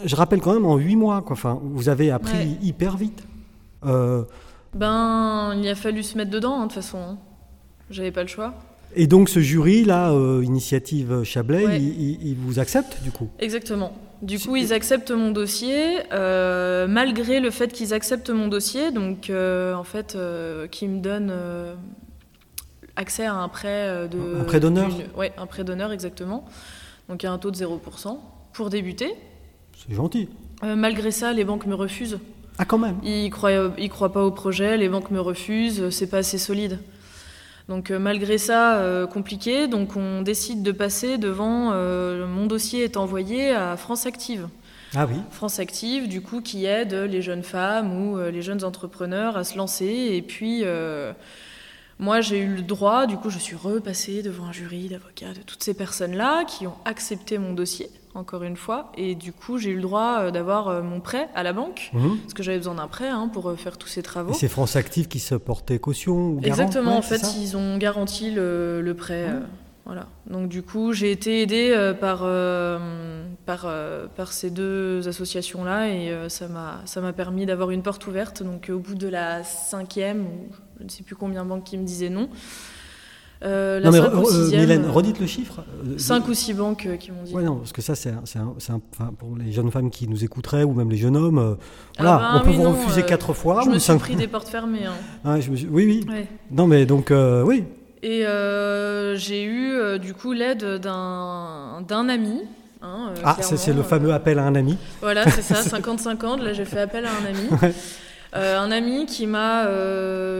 je 0.04 0.16
rappelle 0.16 0.40
quand 0.40 0.52
même 0.52 0.66
en 0.66 0.76
8 0.76 0.96
mois, 0.96 1.22
quoi. 1.22 1.34
Enfin, 1.34 1.60
vous 1.62 1.88
avez 1.88 2.10
appris 2.10 2.36
Ouais. 2.36 2.58
hyper 2.60 2.96
vite. 2.96 3.22
Ben, 4.78 5.54
il 5.60 5.68
a 5.68 5.74
fallu 5.74 6.02
se 6.02 6.16
mettre 6.16 6.30
dedans, 6.30 6.54
hein, 6.60 6.66
de 6.66 6.72
toute 6.72 6.82
façon. 6.82 6.98
hein. 6.98 7.18
J'avais 7.90 8.10
pas 8.12 8.22
le 8.22 8.28
choix. 8.28 8.54
et 8.96 9.06
donc, 9.06 9.28
ce 9.28 9.40
jury, 9.40 9.84
là, 9.84 10.10
euh, 10.12 10.42
Initiative 10.44 11.22
Chablais, 11.24 11.66
Ouais. 11.66 11.80
il, 11.80 12.00
il- 12.22 12.28
il 12.28 12.36
vous 12.36 12.58
accepte, 12.58 13.02
du 13.02 13.10
coup? 13.10 13.28
Exactement. 13.38 13.92
Du 14.22 14.38
coup, 14.40 14.56
ils 14.56 14.72
acceptent 14.72 15.10
mon 15.12 15.30
dossier, 15.30 15.98
euh, 16.12 16.86
malgré 16.88 17.38
le 17.40 17.50
fait 17.50 17.72
qu'ils 17.72 17.92
acceptent 17.94 18.30
mon 18.30 18.48
dossier, 18.48 18.90
donc 18.90 19.30
euh, 19.30 19.74
en 19.74 19.84
fait, 19.84 20.16
qui 20.72 20.88
me 20.88 21.00
donnent 21.00 21.30
euh, 21.30 21.74
accès 22.96 23.26
à 23.26 23.34
un 23.34 23.48
prêt 23.48 24.08
de. 24.08 24.40
Un 24.40 24.44
prêt 24.44 24.58
d'honneur 24.60 24.90
Ouais, 25.16 25.32
un 25.38 25.46
prêt 25.46 25.62
d'honneur, 25.64 25.92
exactement. 25.92 26.44
Donc 27.08 27.24
à 27.24 27.30
un 27.32 27.38
taux 27.38 27.50
de 27.52 27.56
0% 27.56 28.18
pour 28.52 28.70
débuter. 28.70 29.14
C'est 29.76 29.94
gentil. 29.94 30.28
Malgré 30.62 31.10
ça, 31.12 31.32
les 31.32 31.44
banques 31.44 31.66
me 31.66 31.74
refusent. 31.76 32.18
Ah, 32.58 32.64
quand 32.64 32.78
même. 32.78 32.96
Ils 33.02 33.30
croient, 33.30 33.72
ils 33.78 33.88
croient 33.88 34.12
pas 34.12 34.24
au 34.24 34.30
projet, 34.30 34.76
les 34.76 34.88
banques 34.88 35.10
me 35.10 35.20
refusent, 35.20 35.90
c'est 35.90 36.08
pas 36.08 36.18
assez 36.18 36.38
solide. 36.38 36.78
Donc 37.68 37.90
euh, 37.90 37.98
malgré 37.98 38.38
ça, 38.38 38.78
euh, 38.78 39.06
compliqué, 39.06 39.68
donc 39.68 39.96
on 39.96 40.22
décide 40.22 40.62
de 40.62 40.72
passer 40.72 41.18
devant, 41.18 41.70
euh, 41.72 42.26
mon 42.26 42.46
dossier 42.46 42.82
est 42.84 42.96
envoyé 42.96 43.50
à 43.50 43.76
France 43.76 44.06
Active. 44.06 44.48
Ah 44.96 45.06
oui. 45.06 45.16
France 45.30 45.58
Active, 45.58 46.08
du 46.08 46.22
coup, 46.22 46.40
qui 46.40 46.64
aide 46.64 46.94
les 46.94 47.20
jeunes 47.20 47.42
femmes 47.42 47.92
ou 47.92 48.16
euh, 48.16 48.30
les 48.30 48.40
jeunes 48.40 48.64
entrepreneurs 48.64 49.36
à 49.36 49.44
se 49.44 49.56
lancer. 49.58 50.10
Et 50.12 50.22
puis, 50.22 50.62
euh, 50.64 51.12
moi, 51.98 52.20
j'ai 52.20 52.38
eu 52.38 52.54
le 52.54 52.62
droit, 52.62 53.06
du 53.06 53.16
coup, 53.16 53.28
je 53.30 53.38
suis 53.38 53.56
repassée 53.56 54.22
devant 54.22 54.46
un 54.46 54.52
jury 54.52 54.88
d'avocats 54.88 55.32
de 55.32 55.42
toutes 55.42 55.62
ces 55.62 55.74
personnes-là 55.74 56.44
qui 56.44 56.66
ont 56.66 56.74
accepté 56.84 57.38
mon 57.38 57.52
dossier, 57.54 57.90
encore 58.14 58.44
une 58.44 58.56
fois. 58.56 58.92
Et 58.96 59.14
du 59.16 59.32
coup, 59.32 59.58
j'ai 59.58 59.70
eu 59.70 59.76
le 59.76 59.82
droit 59.82 60.18
euh, 60.20 60.30
d'avoir 60.30 60.68
euh, 60.68 60.82
mon 60.82 61.00
prêt 61.00 61.28
à 61.34 61.42
la 61.42 61.52
banque, 61.52 61.90
Mhm. 61.92 62.18
parce 62.20 62.34
que 62.34 62.42
j'avais 62.44 62.58
besoin 62.58 62.74
d'un 62.76 62.86
prêt 62.88 63.08
hein, 63.08 63.28
pour 63.32 63.48
euh, 63.50 63.56
faire 63.56 63.78
tous 63.78 63.88
ces 63.88 64.02
travaux. 64.02 64.30
Et 64.30 64.34
c'est 64.34 64.48
France 64.48 64.76
Active 64.76 65.08
qui 65.08 65.18
se 65.18 65.34
portait 65.34 65.78
caution 65.80 66.14
ou 66.28 66.40
garant? 66.40 66.46
Exactement, 66.62 66.90
Ouais, 66.92 66.96
en 66.98 67.02
fait, 67.02 67.22
ils 67.40 67.56
ont 67.56 67.76
garanti 67.78 68.30
le, 68.30 68.80
le 68.80 68.94
prêt. 68.94 69.26
euh, 69.28 69.40
voilà. 69.88 70.06
Donc 70.30 70.48
du 70.48 70.62
coup, 70.62 70.92
j'ai 70.92 71.10
été 71.10 71.42
aidée 71.42 71.72
euh, 71.74 71.94
par, 71.94 72.20
euh, 72.22 73.24
par, 73.46 73.62
euh, 73.64 74.06
par 74.14 74.32
ces 74.32 74.50
deux 74.50 75.08
associations-là 75.08 75.88
et 75.88 76.12
ça 76.28 76.46
m'a 76.46 76.82
ça 76.84 77.00
m'a 77.00 77.12
permis 77.12 77.44
d'avoir 77.46 77.70
une 77.72 77.82
porte 77.82 78.06
ouverte. 78.06 78.42
Donc 78.44 78.70
au 78.72 78.78
bout 78.78 78.94
de 78.94 79.08
la 79.08 79.42
cinquième, 79.42 80.20
ou 80.26 80.48
je 80.78 80.84
ne 80.84 80.88
sais 80.90 81.02
plus 81.02 81.16
combien 81.16 81.42
de 81.42 81.48
banques 81.48 81.64
qui 81.64 81.76
me 81.78 81.84
disaient 81.84 82.10
non, 82.10 82.28
la 83.40 83.80
Non, 83.80 83.92
mais 83.92 84.00
re- 84.00 84.26
sixième, 84.30 84.90
redites 84.90 85.20
le 85.20 85.26
chiffre. 85.26 85.64
cinq 85.96 86.26
ou 86.28 86.34
six 86.34 86.54
banques 86.54 86.88
qui 86.98 87.12
m'ont 87.12 87.22
dit. 87.22 87.32
Ouais, 87.34 87.44
non, 87.44 87.56
parce 87.56 87.72
que 87.72 87.80
ça, 87.82 87.94
c'est 87.94 88.12
pour 89.18 89.36
les 89.38 89.52
jeunes 89.52 89.70
femmes 89.70 89.90
qui 89.90 90.08
nous 90.08 90.24
écouteraient, 90.24 90.64
ou 90.64 90.72
même 90.74 90.90
les 90.90 90.96
jeunes 90.96 91.16
hommes, 91.16 91.56
Ah 91.98 92.02
bah 92.02 92.30
on 92.34 92.40
peut 92.40 92.50
oui, 92.50 92.56
vous 92.56 92.62
non, 92.64 92.72
refuser 92.72 93.04
quatre 93.04 93.32
fois. 93.32 93.62
je 93.64 93.68
me 93.68 93.74
suis 93.78 93.86
cinq 93.86 93.98
pris 94.00 94.16
des 94.16 94.26
portes 94.26 94.48
fermées. 94.48 94.86
hein. 94.86 94.92
Ah, 95.24 95.40
je 95.40 95.50
me 95.50 95.56
suis- 95.56 95.68
Oui, 95.70 95.86
oui. 95.86 96.06
Ouais. 96.12 96.26
Non, 96.50 96.66
mais 96.66 96.84
donc, 96.84 97.12
oui. 97.46 97.64
Et 98.02 98.26
euh, 98.26 99.16
j'ai 99.16 99.42
eu 99.42 99.72
euh, 99.72 99.98
du 99.98 100.14
coup 100.14 100.32
l'aide 100.32 100.64
d'un 100.80 101.82
ami. 102.08 102.42
hein, 102.82 103.10
euh, 103.10 103.20
Ah, 103.24 103.36
c'est 103.40 103.72
le 103.72 103.82
fameux 103.82 104.12
appel 104.12 104.38
à 104.38 104.44
un 104.44 104.54
ami. 104.54 104.76
Voilà, 105.00 105.28
c'est 105.30 105.42
ça, 105.42 105.60
50-50. 105.78 106.40
Là, 106.42 106.52
j'ai 106.52 106.64
fait 106.64 106.80
appel 106.80 107.04
à 107.06 107.10
un 107.10 107.26
ami. 107.28 107.48
Ouais. 107.62 107.74
Euh, 108.36 108.58
un 108.60 108.70
ami 108.70 109.06
qui 109.06 109.26
m'a 109.26 109.64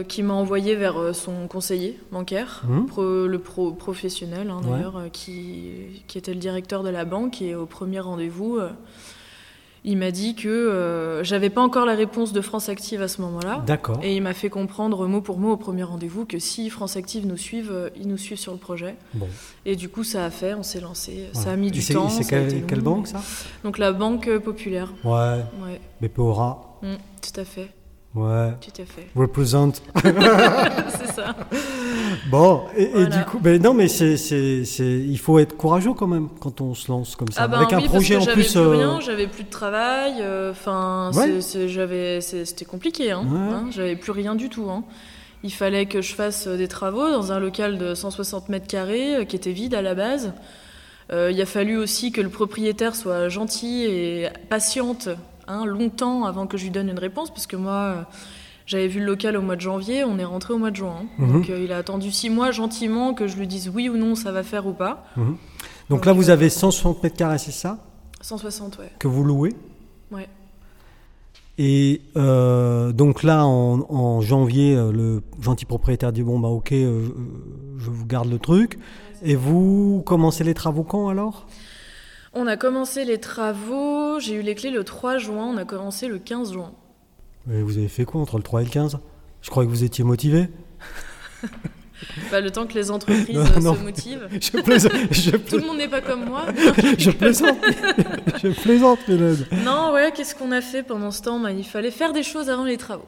qui 0.07 0.21
m'a 0.21 0.35
envoyé 0.35 0.75
vers 0.75 1.15
son 1.15 1.47
conseiller 1.47 1.99
bancaire, 2.11 2.61
pro- 2.87 3.25
le 3.25 3.39
pro 3.39 3.71
professionnel 3.71 4.51
hein, 4.51 4.61
d'ailleurs, 4.63 5.05
qui, 5.11 5.71
qui 6.07 6.19
était 6.19 6.35
le 6.35 6.39
directeur 6.39 6.83
de 6.83 6.89
la 6.89 7.03
banque. 7.03 7.41
Et 7.41 7.55
au 7.55 7.65
premier 7.65 7.99
rendez-vous, 7.99 8.59
il 9.83 9.97
m'a 9.97 10.11
dit 10.11 10.35
que 10.35 10.47
euh, 10.47 11.23
j'avais 11.23 11.49
pas 11.49 11.61
encore 11.61 11.85
la 11.85 11.95
réponse 11.95 12.33
de 12.33 12.41
France 12.41 12.69
Active 12.69 13.01
à 13.01 13.07
ce 13.07 13.21
moment-là. 13.21 13.63
D'accord. 13.65 13.99
Et 14.03 14.15
il 14.15 14.21
m'a 14.21 14.33
fait 14.33 14.49
comprendre 14.49 15.07
mot 15.07 15.21
pour 15.21 15.39
mot 15.39 15.51
au 15.51 15.57
premier 15.57 15.83
rendez-vous 15.83 16.25
que 16.25 16.39
si 16.39 16.69
France 16.69 16.97
Active 16.97 17.25
nous 17.25 17.37
suivent, 17.37 17.71
euh, 17.71 17.89
ils 17.95 18.07
nous 18.07 18.17
suivent 18.17 18.39
sur 18.39 18.51
le 18.51 18.57
projet. 18.57 18.95
Bon. 19.13 19.27
Et 19.65 19.75
du 19.75 19.89
coup, 19.89 20.03
ça 20.03 20.25
a 20.25 20.29
fait, 20.29 20.53
on 20.53 20.63
s'est 20.63 20.81
lancé. 20.81 21.29
Ça 21.33 21.51
a 21.51 21.55
mis 21.55 21.67
Et 21.67 21.71
du 21.71 21.85
temps. 21.85 22.09
C'est 22.09 22.27
quelle, 22.27 22.81
banque, 22.81 23.07
ça? 23.07 23.21
Donc 23.63 23.77
la 23.77 23.91
Banque 23.91 24.29
Populaire. 24.39 24.93
Ouais, 25.03 25.43
Ouais, 25.63 25.79
BPORA. 26.01 26.79
Mm, 26.81 26.95
tout 27.21 27.39
à 27.39 27.45
fait, 27.45 27.69
Ouais. 28.15 28.53
tout 28.59 28.81
à 28.81 28.85
fait. 28.85 29.07
Represent. 29.15 29.71
c'est 30.03 31.13
ça. 31.13 31.35
Bon, 32.31 32.63
et, 32.75 33.05
du 33.05 33.23
coup, 33.25 33.39
ben 33.39 33.61
non, 33.61 33.73
mais 33.73 33.87
c'est, 33.87 34.15
il 34.15 35.17
faut 35.19 35.37
être 35.39 35.55
courageux 35.55 35.93
quand 35.93 36.07
même 36.07 36.27
quand 36.39 36.59
on 36.61 36.73
se 36.73 36.91
lance 36.91 37.15
comme 37.15 37.31
ça. 37.31 37.43
Ah 37.43 37.47
ben 37.47 37.57
Avec 37.57 37.73
un 37.73 37.77
oui, 37.79 37.87
projet 37.87 38.15
parce 38.15 38.25
que 38.25 38.31
en 38.31 38.33
j'avais 38.33 38.41
plus. 38.43 38.51
plus 38.53 38.57
euh, 38.59 38.69
rien, 38.71 38.99
j'avais 38.99 39.27
plus 39.27 39.43
de 39.43 39.49
travail. 39.49 40.13
euh, 40.21 40.51
Enfin, 40.51 41.11
j'avais, 41.67 42.19
c'était 42.21 42.65
compliqué. 42.65 43.11
Hein, 43.11 43.21
Ouais. 43.29 43.37
hein, 43.37 43.67
j'avais 43.71 43.95
plus 43.95 44.11
rien 44.11 44.33
du 44.35 44.49
tout. 44.49 44.69
Hein. 44.71 44.83
Il 45.43 45.53
fallait 45.53 45.85
que 45.85 46.01
je 46.01 46.15
fasse 46.15 46.47
euh, 46.47 46.57
des 46.57 46.67
travaux 46.67 47.09
dans 47.11 47.31
un 47.31 47.39
local 47.39 47.77
de 47.77 47.93
160 47.93 48.49
mètres 48.49 48.67
carrés 48.67 49.25
qui 49.29 49.35
était 49.35 49.51
vide 49.51 49.75
à 49.75 49.81
la 49.83 49.93
base. 49.95 50.33
Euh, 51.11 51.31
il 51.31 51.39
a 51.41 51.45
fallu 51.45 51.77
aussi 51.77 52.11
que 52.11 52.21
le 52.21 52.29
propriétaire 52.29 52.95
soit 52.95 53.29
gentil 53.29 53.85
et 53.85 54.27
patiente 54.49 55.09
hein, 55.49 55.65
longtemps 55.65 56.23
avant 56.23 56.47
que 56.47 56.55
je 56.57 56.63
lui 56.63 56.71
donne 56.71 56.87
une 56.87 56.99
réponse, 56.99 57.29
parce 57.31 57.47
que 57.47 57.57
moi, 57.57 57.73
euh, 57.73 58.01
j'avais 58.65 58.87
vu 58.87 58.99
le 59.01 59.05
local 59.07 59.35
au 59.35 59.41
mois 59.41 59.55
de 59.57 59.61
janvier, 59.61 60.03
on 60.05 60.17
est 60.19 60.23
rentré 60.25 60.53
au 60.53 60.57
mois 60.57 60.71
de 60.71 60.75
juin. 60.77 61.01
hein. 61.01 61.05
Mhm. 61.17 61.31
Donc 61.33 61.49
euh, 61.49 61.59
il 61.63 61.71
a 61.73 61.77
attendu 61.77 62.11
six 62.11 62.29
mois 62.29 62.51
gentiment 62.51 63.13
que 63.13 63.27
je 63.27 63.35
lui 63.35 63.47
dise 63.47 63.69
oui 63.73 63.89
ou 63.89 63.97
non, 63.97 64.15
ça 64.15 64.31
va 64.31 64.43
faire 64.43 64.65
ou 64.67 64.73
pas. 64.73 65.03
mhm. 65.17 65.25
Donc 65.25 65.37
Donc, 65.89 66.05
là, 66.05 66.13
vous 66.13 66.29
euh, 66.29 66.33
avez 66.33 66.49
160 66.49 67.01
mètres 67.03 67.17
carrés, 67.17 67.39
c'est 67.39 67.51
ça? 67.51 67.79
160, 68.21 68.77
ouais. 68.79 68.91
que 68.99 69.07
vous 69.07 69.23
louez? 69.23 69.55
Ouais. 70.11 70.29
Et 71.57 72.01
euh, 72.15 72.91
donc 72.93 73.23
là, 73.23 73.45
en, 73.45 73.81
en 73.89 74.21
janvier, 74.21 74.75
le 74.75 75.21
gentil 75.41 75.65
propriétaire 75.65 76.13
dit 76.13 76.23
bon 76.23 76.39
bah 76.39 76.47
ok, 76.47 76.71
euh, 76.71 77.09
je 77.77 77.89
vous 77.89 78.05
garde 78.05 78.29
le 78.29 78.39
truc. 78.39 78.79
Et 79.23 79.35
vous 79.35 80.01
commencez 80.05 80.45
les 80.45 80.53
travaux 80.53 80.83
quand 80.83 81.09
alors? 81.09 81.45
On 82.33 82.47
a 82.47 82.55
commencé 82.55 83.03
les 83.03 83.19
travaux, 83.19 83.98
j'ai 84.19 84.35
eu 84.35 84.41
les 84.41 84.55
clés 84.55 84.71
le 84.71 84.83
3 84.83 85.17
juin, 85.17 85.45
on 85.53 85.57
a 85.57 85.65
commencé 85.65 86.07
le 86.07 86.19
15 86.19 86.53
juin. 86.53 86.71
Et 87.51 87.61
Vous 87.61 87.77
avez 87.77 87.87
fait 87.87 88.05
quoi 88.05 88.21
entre 88.21 88.37
le 88.37 88.43
3 88.43 88.61
et 88.61 88.65
le 88.65 88.69
15 88.69 88.99
Je 89.41 89.49
crois 89.49 89.65
que 89.65 89.69
vous 89.69 89.83
étiez 89.83 90.03
motivé. 90.03 90.49
Bah, 92.31 92.39
le 92.39 92.49
temps 92.49 92.65
que 92.65 92.75
les 92.75 92.91
entreprises 92.91 93.43
se 93.43 93.83
motivent. 93.83 94.29
Je 94.39 94.61
plaisante, 94.61 94.93
je 95.11 95.31
Tout 95.31 95.57
le 95.57 95.65
monde 95.65 95.79
n'est 95.79 95.89
pas 95.89 95.99
comme 95.99 96.23
moi. 96.23 96.45
je 96.97 97.11
plaisante. 97.11 97.57
je 98.41 98.47
plaisante, 98.61 98.99
Mélène. 99.09 99.45
Non, 99.65 99.91
ouais, 99.91 100.13
qu'est-ce 100.15 100.33
qu'on 100.33 100.53
a 100.53 100.61
fait 100.61 100.81
pendant 100.81 101.11
ce 101.11 101.21
temps 101.21 101.41
bah, 101.41 101.51
Il 101.51 101.65
fallait 101.65 101.91
faire 101.91 102.13
des 102.13 102.23
choses 102.23 102.49
avant 102.49 102.63
les 102.63 102.77
travaux. 102.77 103.05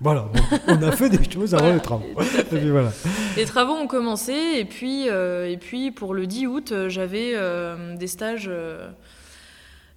Voilà, 0.00 0.28
on 0.68 0.82
a 0.82 0.92
fait 0.92 1.08
des 1.08 1.30
choses 1.30 1.54
avant 1.54 1.72
les 1.72 1.80
travaux. 1.80 2.04
Et 2.52 2.56
puis 2.56 2.70
voilà. 2.70 2.92
Les 3.36 3.44
travaux 3.44 3.74
ont 3.74 3.86
commencé 3.86 4.34
et 4.56 4.64
puis, 4.64 5.08
euh, 5.08 5.48
et 5.48 5.56
puis 5.56 5.90
pour 5.90 6.14
le 6.14 6.26
10 6.26 6.46
août, 6.46 6.72
euh, 6.72 6.88
j'avais 6.88 7.32
euh, 7.34 7.96
des 7.96 8.06
stages, 8.06 8.50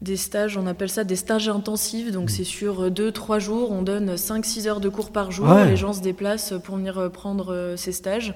des 0.03 0.17
stages, 0.17 0.57
on 0.57 0.67
appelle 0.67 0.89
ça 0.89 1.03
des 1.03 1.15
stages 1.15 1.49
intensifs. 1.49 2.11
Donc 2.11 2.29
c'est 2.29 2.43
sur 2.43 2.91
2-3 2.91 3.39
jours, 3.39 3.71
on 3.71 3.81
donne 3.81 4.15
5-6 4.15 4.67
heures 4.67 4.79
de 4.79 4.89
cours 4.89 5.11
par 5.11 5.31
jour. 5.31 5.51
Les 5.65 5.77
gens 5.77 5.93
se 5.93 6.01
déplacent 6.01 6.53
pour 6.63 6.75
venir 6.75 7.09
prendre 7.11 7.73
ces 7.77 7.91
stages. 7.91 8.35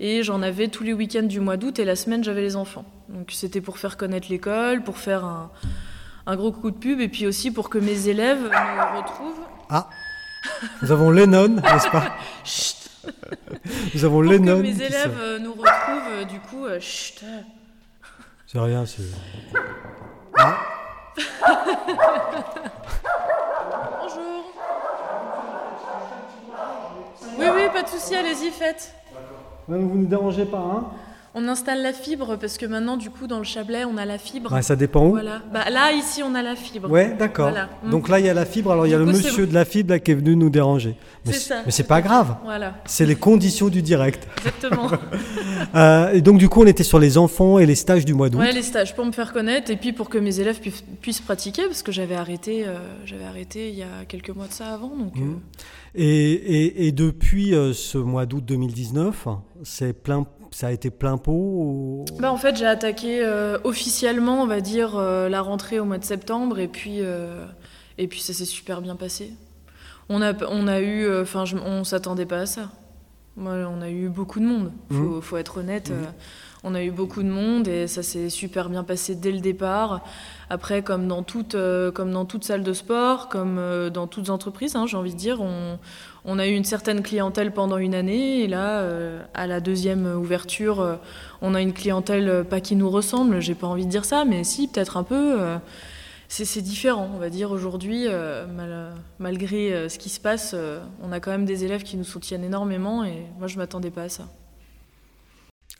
Et 0.00 0.24
j'en 0.24 0.42
avais 0.42 0.68
tous 0.68 0.82
les 0.82 0.92
week-ends 0.92 1.22
du 1.22 1.38
mois 1.38 1.56
d'août 1.56 1.78
et 1.78 1.84
la 1.84 1.94
semaine 1.94 2.24
j'avais 2.24 2.40
les 2.40 2.56
enfants. 2.56 2.84
Donc 3.08 3.28
c'était 3.30 3.60
pour 3.60 3.78
faire 3.78 3.96
connaître 3.96 4.26
l'école, 4.28 4.82
pour 4.82 4.98
faire 4.98 5.24
un, 5.24 5.50
un, 6.26 6.36
gros 6.36 6.50
coup 6.50 6.72
de 6.72 6.76
pub 6.76 7.00
et 7.00 7.08
puis 7.08 7.28
aussi 7.28 7.52
pour 7.52 7.70
que 7.70 7.78
mes 7.78 8.08
élèves 8.08 8.42
me 8.42 8.98
retrouvent. 8.98 9.40
Ah 9.70 9.88
nous 10.82 10.92
avons 10.92 11.10
Lennon, 11.10 11.48
n'est-ce 11.48 11.88
pas? 11.90 12.16
Chut. 12.44 12.76
Nous 13.94 14.04
avons 14.04 14.20
Pour 14.20 14.22
Lennon. 14.22 14.58
Que 14.58 14.62
mes 14.62 14.82
élèves 14.82 15.18
euh, 15.18 15.38
nous 15.38 15.52
retrouvent, 15.52 16.12
euh, 16.12 16.24
du 16.24 16.38
coup, 16.40 16.64
euh, 16.64 16.80
chut. 16.80 17.24
C'est 18.46 18.58
rien, 18.58 18.86
c'est. 18.86 19.02
Bonjour. 24.00 24.44
Oui, 27.38 27.46
oui, 27.54 27.62
pas 27.72 27.82
de 27.82 27.88
souci, 27.88 28.14
allez-y, 28.14 28.50
faites. 28.50 28.94
vous 29.68 29.76
ne 29.76 30.06
dérangez 30.06 30.44
pas, 30.44 30.58
hein 30.58 30.84
on 31.36 31.48
installe 31.48 31.82
la 31.82 31.92
fibre 31.92 32.36
parce 32.36 32.58
que 32.58 32.64
maintenant, 32.64 32.96
du 32.96 33.10
coup, 33.10 33.26
dans 33.26 33.38
le 33.38 33.44
Chablais, 33.44 33.84
on 33.84 33.96
a 33.96 34.04
la 34.04 34.18
fibre. 34.18 34.56
ça 34.62 34.76
dépend 34.76 35.06
où 35.06 35.10
Voilà. 35.10 35.42
Bah, 35.52 35.68
là, 35.68 35.92
ici, 35.92 36.22
on 36.22 36.32
a 36.34 36.42
la 36.42 36.54
fibre. 36.54 36.88
Ouais, 36.88 37.16
d'accord. 37.18 37.52
Donc 37.90 38.08
là, 38.08 38.20
il 38.20 38.26
y 38.26 38.28
a 38.28 38.34
la 38.34 38.44
fibre. 38.44 38.70
Alors, 38.70 38.86
il 38.86 38.90
y 38.90 38.94
a 38.94 38.98
le 38.98 39.04
monsieur 39.04 39.46
de 39.46 39.52
la 39.52 39.64
fibre 39.64 39.96
qui 39.96 40.12
est 40.12 40.14
venu 40.14 40.36
nous 40.36 40.48
déranger. 40.48 40.96
C'est 41.24 41.32
ça. 41.32 41.62
Mais 41.66 41.72
c'est 41.72 41.88
pas 41.88 42.02
grave. 42.02 42.36
Voilà. 42.44 42.74
C'est 42.84 43.06
les 43.06 43.16
conditions 43.16 43.68
du 43.68 43.82
direct. 43.82 44.28
Exactement. 44.38 44.90
Euh, 45.74 46.12
et 46.12 46.20
donc, 46.20 46.38
du 46.38 46.48
coup, 46.48 46.62
on 46.62 46.66
était 46.66 46.84
sur 46.84 47.00
les 47.00 47.18
enfants 47.18 47.58
et 47.58 47.66
les 47.66 47.74
stages 47.74 48.04
du 48.04 48.14
mois 48.14 48.28
d'août. 48.28 48.38
Ouais, 48.38 48.52
les 48.52 48.62
stages 48.62 48.94
pour 48.94 49.04
me 49.04 49.10
faire 49.10 49.32
connaître 49.32 49.72
et 49.72 49.76
puis 49.76 49.92
pour 49.92 50.08
que 50.08 50.18
mes 50.18 50.38
élèves 50.38 50.60
puissent 51.00 51.20
pratiquer 51.20 51.62
parce 51.64 51.82
que 51.82 51.90
j'avais 51.90 52.14
arrêté, 52.14 52.64
euh, 52.64 52.76
j'avais 53.04 53.24
arrêté 53.24 53.70
il 53.70 53.74
y 53.74 53.82
a 53.82 54.04
quelques 54.06 54.30
mois 54.30 54.46
de 54.46 54.52
ça 54.52 54.72
avant. 54.72 54.94
Donc, 54.94 55.16
mmh. 55.16 55.22
euh. 55.22 55.32
et, 55.96 56.86
et, 56.86 56.92
depuis 56.92 57.54
ce 57.72 57.98
mois 57.98 58.24
d'août 58.24 58.44
2019, 58.44 59.26
c'est 59.64 59.94
plein 59.94 60.26
ça 60.54 60.68
a 60.68 60.70
été 60.70 60.90
plein 60.90 61.18
pot 61.18 62.04
bah, 62.20 62.30
En 62.30 62.36
fait, 62.36 62.56
j'ai 62.56 62.66
attaqué 62.66 63.24
euh, 63.24 63.58
officiellement, 63.64 64.40
on 64.40 64.46
va 64.46 64.60
dire, 64.60 64.96
euh, 64.96 65.28
la 65.28 65.42
rentrée 65.42 65.80
au 65.80 65.84
mois 65.84 65.98
de 65.98 66.04
septembre, 66.04 66.60
et 66.60 66.68
puis, 66.68 66.98
euh, 67.00 67.44
et 67.98 68.06
puis 68.06 68.20
ça 68.20 68.32
s'est 68.32 68.44
super 68.44 68.80
bien 68.80 68.94
passé. 68.94 69.32
On 70.08 70.22
a, 70.22 70.32
on 70.48 70.68
a 70.68 70.80
eu, 70.80 71.12
enfin, 71.20 71.42
on 71.66 71.82
s'attendait 71.82 72.24
pas 72.24 72.42
à 72.42 72.46
ça. 72.46 72.70
on 73.36 73.82
a 73.82 73.90
eu 73.90 74.08
beaucoup 74.08 74.38
de 74.38 74.44
monde, 74.44 74.70
faut, 74.90 75.16
mmh. 75.16 75.22
faut 75.22 75.36
être 75.38 75.58
honnête. 75.58 75.90
Mmh. 75.90 76.12
On 76.64 76.74
a 76.74 76.82
eu 76.82 76.90
beaucoup 76.90 77.22
de 77.22 77.28
monde 77.28 77.68
et 77.68 77.86
ça 77.86 78.02
s'est 78.02 78.30
super 78.30 78.70
bien 78.70 78.82
passé 78.84 79.14
dès 79.14 79.30
le 79.30 79.40
départ. 79.40 80.02
Après, 80.48 80.82
comme 80.82 81.06
dans 81.06 81.22
toute, 81.22 81.56
toute 82.28 82.44
salle 82.44 82.62
de 82.62 82.72
sport, 82.72 83.28
comme 83.28 83.60
dans 83.92 84.06
toutes 84.06 84.30
entreprises, 84.30 84.74
hein, 84.74 84.86
j'ai 84.86 84.96
envie 84.96 85.12
de 85.12 85.18
dire, 85.18 85.40
on, 86.24 86.38
a 86.38 86.46
eu 86.46 86.52
une 86.52 86.64
certaine 86.64 87.02
clientèle 87.02 87.52
pendant 87.52 87.76
une 87.76 87.94
année 87.94 88.40
et 88.40 88.48
là, 88.48 88.80
euh, 88.80 89.22
à 89.34 89.46
la 89.46 89.60
deuxième 89.60 90.06
ouverture, 90.06 90.80
euh, 90.80 90.96
on 91.42 91.54
a 91.54 91.60
une 91.60 91.74
clientèle 91.74 92.28
euh, 92.28 92.44
pas 92.44 92.60
qui 92.60 92.76
nous 92.76 92.90
ressemble, 92.90 93.40
j'ai 93.40 93.54
pas 93.54 93.66
envie 93.66 93.84
de 93.84 93.90
dire 93.90 94.06
ça, 94.06 94.24
mais 94.24 94.42
si, 94.42 94.66
peut-être 94.66 94.96
un 94.96 95.02
peu. 95.04 95.38
c'est 96.28 96.62
différent, 96.62 97.10
on 97.14 97.18
va 97.18 97.28
dire 97.28 97.50
aujourd'hui, 97.50 98.06
malgré 99.18 99.88
ce 99.88 99.98
qui 99.98 100.08
se 100.08 100.20
passe, 100.20 100.56
on 101.02 101.12
a 101.12 101.20
quand 101.20 101.30
même 101.30 101.44
des 101.44 101.64
élèves 101.64 101.82
qui 101.82 101.96
nous 101.96 102.04
soutiennent 102.04 102.44
énormément 102.44 103.04
et 103.04 103.26
moi 103.38 103.46
je 103.46 103.58
m'attendais 103.58 103.90
pas 103.90 104.04
à 104.04 104.08
ça. 104.08 104.24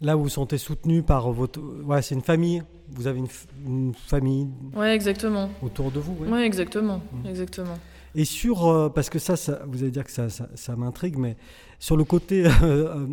Là, 0.01 0.17
vous 0.17 0.25
vous 0.25 0.29
sentez 0.29 0.59
soutenu 0.59 1.03
par 1.03 1.31
votre. 1.33 1.61
Ouais, 1.61 2.03
c'est 2.03 2.15
une 2.15 2.23
famille. 2.23 2.63
Vous 2.91 3.07
avez 3.07 3.21
une, 3.65 3.95
famille. 3.95 4.49
Ouais, 4.75 4.95
exactement. 4.95 5.49
Autour 5.63 5.91
de 5.91 6.01
vous. 6.01 6.17
Ouais, 6.25 6.45
exactement, 6.45 6.99
mmh. 6.99 7.29
exactement. 7.29 7.79
Et 8.15 8.25
sur, 8.25 8.67
euh, 8.67 8.89
parce 8.89 9.11
que 9.11 9.19
ça, 9.19 9.35
vous 9.67 9.83
allez 9.83 9.91
dire 9.91 10.05
que 10.05 10.11
ça, 10.11 10.29
ça, 10.29 10.77
m'intrigue, 10.77 11.17
mais 11.17 11.37
sur 11.79 11.97
le 11.97 12.05
côté 12.05 12.47
euh, 12.47 12.51
euh, 12.63 13.07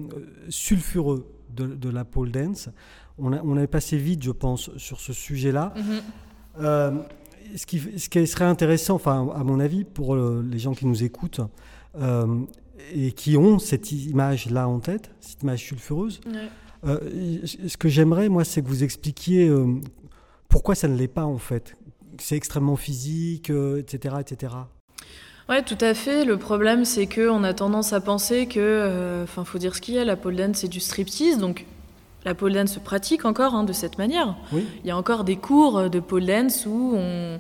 sulfureux 0.49 1.25
de, 1.49 1.89
la 1.89 2.05
pole 2.05 2.31
dance, 2.31 2.69
on, 3.17 3.33
a, 3.33 3.41
on, 3.43 3.57
avait 3.57 3.67
passé 3.67 3.97
vite, 3.97 4.23
je 4.23 4.31
pense, 4.31 4.75
sur 4.77 4.99
ce 4.99 5.13
sujet-là. 5.13 5.73
Mhm. 5.75 7.03
ce, 7.55 7.65
qui, 7.65 7.79
ce 7.99 8.09
qui 8.09 8.25
serait 8.27 8.45
intéressant, 8.45 8.95
enfin, 8.95 9.29
à 9.35 9.43
mon 9.43 9.59
avis, 9.59 9.83
pour 9.83 10.15
les 10.15 10.59
gens 10.59 10.73
qui 10.73 10.85
nous 10.85 11.03
écoutent 11.03 11.41
et 12.93 13.11
qui 13.11 13.37
ont 13.37 13.59
cette 13.59 13.91
image-là 13.91 14.67
en 14.67 14.79
tête, 14.79 15.11
cette 15.19 15.43
image 15.43 15.65
sulfureuse, 15.65 16.21
ce 16.83 17.77
que 17.77 17.89
j'aimerais, 17.89 18.29
moi, 18.29 18.43
c'est 18.43 18.61
que 18.61 18.67
vous 18.67 18.83
expliquiez 18.83 19.51
pourquoi 20.49 20.75
ça 20.75 20.87
ne 20.87 20.97
l'est 20.97 21.07
pas, 21.07 21.25
en 21.25 21.37
fait. 21.37 21.75
C'est 22.19 22.35
extrêmement 22.35 22.75
physique, 22.75 23.51
etc., 23.51 24.15
etc. 24.19 24.53
Ouais, 25.51 25.63
tout 25.63 25.77
à 25.81 25.93
fait. 25.93 26.23
Le 26.23 26.37
problème, 26.37 26.85
c'est 26.85 27.07
qu'on 27.07 27.43
a 27.43 27.53
tendance 27.53 27.91
à 27.91 27.99
penser 27.99 28.45
que, 28.45 28.59
euh, 28.59 29.23
enfin, 29.23 29.43
faut 29.43 29.57
dire 29.57 29.75
ce 29.75 29.81
qu'il 29.81 29.95
y 29.95 29.99
a, 29.99 30.05
la 30.05 30.15
pole 30.15 30.37
dance, 30.37 30.59
c'est 30.59 30.69
du 30.69 30.79
striptease, 30.79 31.39
donc 31.39 31.65
la 32.23 32.33
pole 32.35 32.53
dance 32.53 32.73
se 32.73 32.79
pratique 32.79 33.25
encore 33.25 33.53
hein, 33.53 33.65
de 33.65 33.73
cette 33.73 33.97
manière. 33.97 34.37
Oui. 34.53 34.65
Il 34.83 34.87
y 34.87 34.91
a 34.91 34.97
encore 34.97 35.25
des 35.25 35.35
cours 35.35 35.89
de 35.89 35.99
pole 35.99 36.25
dance 36.25 36.65
où 36.65 36.93
on, 36.95 37.39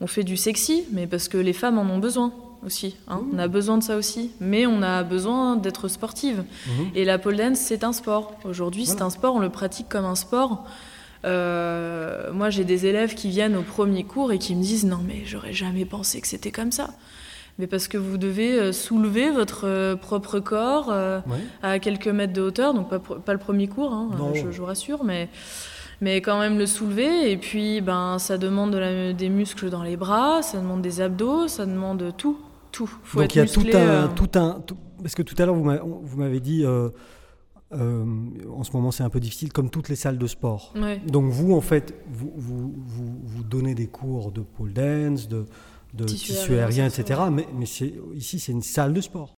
on, 0.00 0.06
fait 0.06 0.22
du 0.22 0.36
sexy, 0.36 0.84
mais 0.92 1.08
parce 1.08 1.26
que 1.26 1.38
les 1.38 1.52
femmes 1.52 1.78
en 1.78 1.82
ont 1.90 1.98
besoin 1.98 2.32
aussi. 2.64 2.96
Hein. 3.08 3.22
On 3.32 3.38
a 3.38 3.48
besoin 3.48 3.78
de 3.78 3.82
ça 3.82 3.96
aussi, 3.96 4.30
mais 4.40 4.66
on 4.66 4.82
a 4.82 5.02
besoin 5.02 5.56
d'être 5.56 5.88
sportive. 5.88 6.44
Mhm. 6.66 6.90
Et 6.94 7.04
la 7.04 7.18
pole 7.18 7.36
dance, 7.36 7.58
c'est 7.58 7.84
un 7.84 7.92
sport. 7.92 8.34
Aujourd'hui, 8.44 8.86
c'est 8.86 9.02
un 9.02 9.10
sport, 9.10 9.34
on 9.34 9.40
le 9.40 9.50
pratique 9.50 9.88
comme 9.88 10.04
un 10.04 10.14
sport. 10.14 10.64
Euh, 11.24 12.32
moi, 12.32 12.50
j'ai 12.50 12.64
des 12.64 12.86
élèves 12.86 13.14
qui 13.14 13.28
viennent 13.28 13.56
au 13.56 13.62
premier 13.62 14.04
cours 14.04 14.32
et 14.32 14.38
qui 14.38 14.54
me 14.54 14.62
disent 14.62 14.86
non 14.86 15.00
mais 15.06 15.22
j'aurais 15.26 15.52
jamais 15.52 15.84
pensé 15.84 16.20
que 16.20 16.26
c'était 16.26 16.50
comme 16.50 16.72
ça 16.72 16.88
mais 17.60 17.66
parce 17.66 17.88
que 17.88 17.98
vous 17.98 18.16
devez 18.16 18.58
euh, 18.58 18.72
soulever 18.72 19.30
votre 19.30 19.66
euh, 19.66 19.94
propre 19.94 20.40
corps 20.40 20.88
euh, 20.90 21.20
à 21.62 21.78
quelques 21.78 22.08
mètres 22.08 22.32
de 22.32 22.40
hauteur, 22.40 22.72
donc 22.72 22.88
pas, 22.88 23.32
le 23.32 23.38
premier 23.38 23.68
cours, 23.68 23.92
hein, 23.92 24.08
je, 24.34 24.46
vous 24.46 24.64
rassure, 24.64 25.04
mais, 25.04 25.28
mais 26.00 26.22
quand 26.22 26.40
même 26.40 26.58
le 26.58 26.64
soulever. 26.64 27.30
Et 27.30 27.36
puis, 27.36 27.82
ben, 27.82 28.18
ça 28.18 28.38
demande 28.38 28.74
des 28.74 29.28
muscles 29.28 29.68
dans 29.68 29.82
les 29.82 29.98
bras, 29.98 30.40
ça 30.42 30.58
demande 30.58 30.80
des 30.80 31.02
abdos, 31.02 31.48
ça 31.48 31.66
demande 31.66 32.14
tout, 32.16 32.38
tout. 32.70 32.90
Faut 33.02 33.20
donc 33.20 33.34
il 33.34 33.38
y 33.38 33.40
a 33.40 33.46
tout 33.46 33.66
un, 33.74 34.08
tout 34.08 34.30
un, 34.38 34.62
parce 35.02 35.14
que 35.14 35.22
tout 35.22 35.34
à 35.38 35.46
l'heure 35.46 35.54
vous 35.54 36.16
m'avez 36.18 36.40
dit. 36.40 36.64
en 36.66 38.64
ce 38.64 38.72
moment, 38.72 38.90
c'est 38.90 39.02
un 39.02 39.10
peu 39.10 39.20
difficile, 39.20 39.52
comme 39.52 39.70
toutes 39.70 39.88
les 39.88 39.96
salles 39.96 40.18
de 40.18 40.26
sport. 40.26 40.74
Donc 41.06 41.30
vous, 41.30 41.54
en 41.54 41.60
fait, 41.60 41.94
vous, 42.10 42.32
vous, 42.36 42.74
vous, 43.24 43.42
donnez 43.44 43.74
des 43.74 43.86
cours 43.86 44.32
de 44.32 44.40
pole 44.40 44.72
dance, 44.72 45.28
de, 45.28 45.46
de 45.94 46.04
tissu, 46.04 46.54
aérien, 46.54 46.86
etc. 46.86 47.20
Mais, 47.30 47.46
mais 47.54 47.66
ici, 48.14 48.38
c'est 48.38 48.52
une 48.52 48.62
salle 48.62 48.92
de 48.92 49.00
sport. 49.00 49.34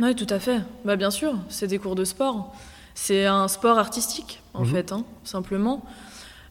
Oui, 0.00 0.14
tout 0.14 0.26
à 0.30 0.38
fait. 0.38 0.60
Bah, 0.84 0.96
bien 0.96 1.10
sûr, 1.10 1.34
c'est 1.48 1.66
des 1.66 1.78
cours 1.78 1.94
de 1.94 2.04
sport. 2.04 2.52
C'est 2.94 3.26
un 3.26 3.48
sport 3.48 3.78
artistique, 3.78 4.42
en 4.54 4.64
mhm. 4.64 4.70
fait, 4.70 4.92
hein, 4.92 5.04
simplement. 5.24 5.84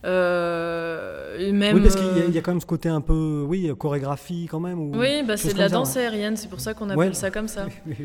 Euh, 0.03 1.51
même, 1.51 1.75
oui, 1.75 1.81
parce 1.83 1.95
qu'il 1.95 2.05
y, 2.05 2.21
a 2.21 2.39
euh, 2.39 2.41
quand 2.41 2.51
même 2.51 2.61
ce 2.61 2.65
côté 2.65 2.89
un 2.89 3.01
peu, 3.01 3.45
oui, 3.47 3.71
chorégraphie 3.77 4.47
quand 4.49 4.59
même. 4.59 4.95
oui, 4.95 5.23
bah, 5.23 5.37
c'est 5.37 5.53
de 5.53 5.59
la 5.59 5.69
danse 5.69 5.95
aérienne, 5.95 6.37
c'est 6.37 6.49
pour 6.49 6.59
ça 6.59 6.73
qu'on 6.73 6.89
appelle 6.89 7.15
ça 7.15 7.29
comme 7.29 7.47
ça. 7.47 7.67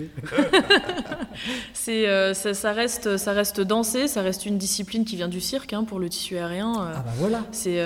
c'est, 1.72 2.06
euh, 2.08 2.34
ça, 2.34 2.72
reste, 2.72 3.16
ça 3.16 3.32
reste 3.32 3.60
dansé, 3.60 4.08
ça 4.08 4.20
reste 4.20 4.44
une 4.44 4.58
discipline 4.58 5.04
qui 5.04 5.16
vient 5.16 5.28
du 5.28 5.40
cirque 5.40 5.72
hein, 5.72 5.84
pour 5.84 5.98
le 5.98 6.08
tissu 6.08 6.36
aérien. 6.36 6.72
ah 6.76 7.02
bah 7.04 7.12
voilà. 7.16 7.44
C'est, 7.52 7.82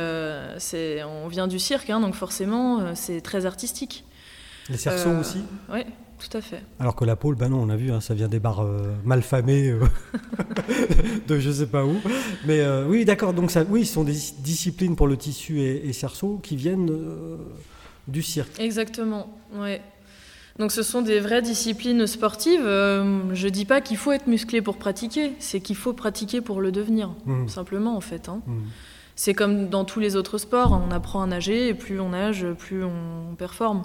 c'est, 0.58 1.04
on 1.04 1.28
vient 1.28 1.46
du 1.46 1.58
cirque, 1.58 1.90
hein, 1.90 2.00
donc 2.00 2.14
forcément, 2.14 2.94
c'est 2.94 3.20
très 3.20 3.46
artistique. 3.46 4.04
Les 4.68 4.76
cerceaux 4.76 5.10
aussi. 5.10 5.38
Oui. 5.72 5.84
Tout 6.20 6.36
à 6.36 6.40
fait. 6.42 6.62
Alors 6.78 6.94
que 6.94 7.04
la 7.04 7.16
pôle, 7.16 7.34
ben 7.34 7.48
non, 7.48 7.62
on 7.62 7.70
a 7.70 7.76
vu, 7.76 7.90
hein, 7.90 8.00
ça 8.00 8.12
vient 8.14 8.28
des 8.28 8.40
bars 8.40 8.60
euh, 8.60 8.94
malfamés 9.04 9.68
euh, 9.68 9.80
de 11.28 11.38
je 11.38 11.50
sais 11.50 11.66
pas 11.66 11.84
où. 11.84 11.96
Mais 12.46 12.60
euh, 12.60 12.86
oui, 12.86 13.06
d'accord, 13.06 13.32
donc 13.32 13.50
ça, 13.50 13.64
oui, 13.68 13.86
ce 13.86 13.94
sont 13.94 14.04
des 14.04 14.16
disciplines 14.38 14.96
pour 14.96 15.06
le 15.06 15.16
tissu 15.16 15.60
et, 15.60 15.92
cerceau 15.92 16.38
qui 16.42 16.56
viennent 16.56 16.90
du 18.06 18.22
cirque. 18.22 18.60
Exactement, 18.60 19.28
ouais. 19.54 19.80
Donc 20.58 20.72
ce 20.72 20.82
sont 20.82 21.00
des 21.00 21.20
vraies 21.20 21.42
disciplines 21.42 22.06
sportives. 22.06 22.64
je 22.64 23.48
dis 23.48 23.64
pas 23.64 23.80
qu'il 23.80 23.96
faut 23.96 24.12
être 24.12 24.26
musclé 24.26 24.60
pour 24.60 24.76
pratiquer, 24.76 25.32
c'est 25.38 25.60
qu'il 25.60 25.76
faut 25.76 25.94
pratiquer 25.94 26.40
pour 26.42 26.60
le 26.60 26.70
devenir, 26.70 27.10
mmh. 27.24 27.48
simplement 27.48 27.96
en 27.96 28.00
fait. 28.00 28.28
Hein. 28.28 28.42
Mmh. 28.46 28.58
C'est 29.16 29.34
comme 29.34 29.68
dans 29.68 29.84
tous 29.84 30.00
les 30.00 30.16
autres 30.16 30.38
sports, 30.38 30.72
on 30.72 30.90
apprend 30.90 31.22
à 31.22 31.26
nager 31.26 31.68
et 31.68 31.74
plus 31.74 32.00
on 32.00 32.10
nage, 32.10 32.46
plus 32.58 32.84
on 32.84 33.34
performe. 33.36 33.84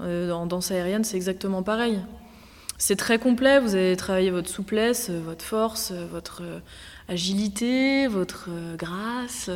Euh, 0.00 0.30
en 0.30 0.46
danse 0.46 0.70
aérienne, 0.70 1.04
c'est 1.04 1.16
exactement 1.16 1.62
pareil. 1.62 2.00
c'est 2.78 2.96
très 2.96 3.18
complet. 3.18 3.60
Vous 3.60 3.74
allez 3.74 3.96
travailler 3.96 4.30
votre 4.30 4.48
souplesse, 4.48 5.10
votre 5.10 5.44
force, 5.44 5.92
votre 5.92 6.42
agilité, 7.08 8.06
votre 8.06 8.48
grâce. 8.76 9.50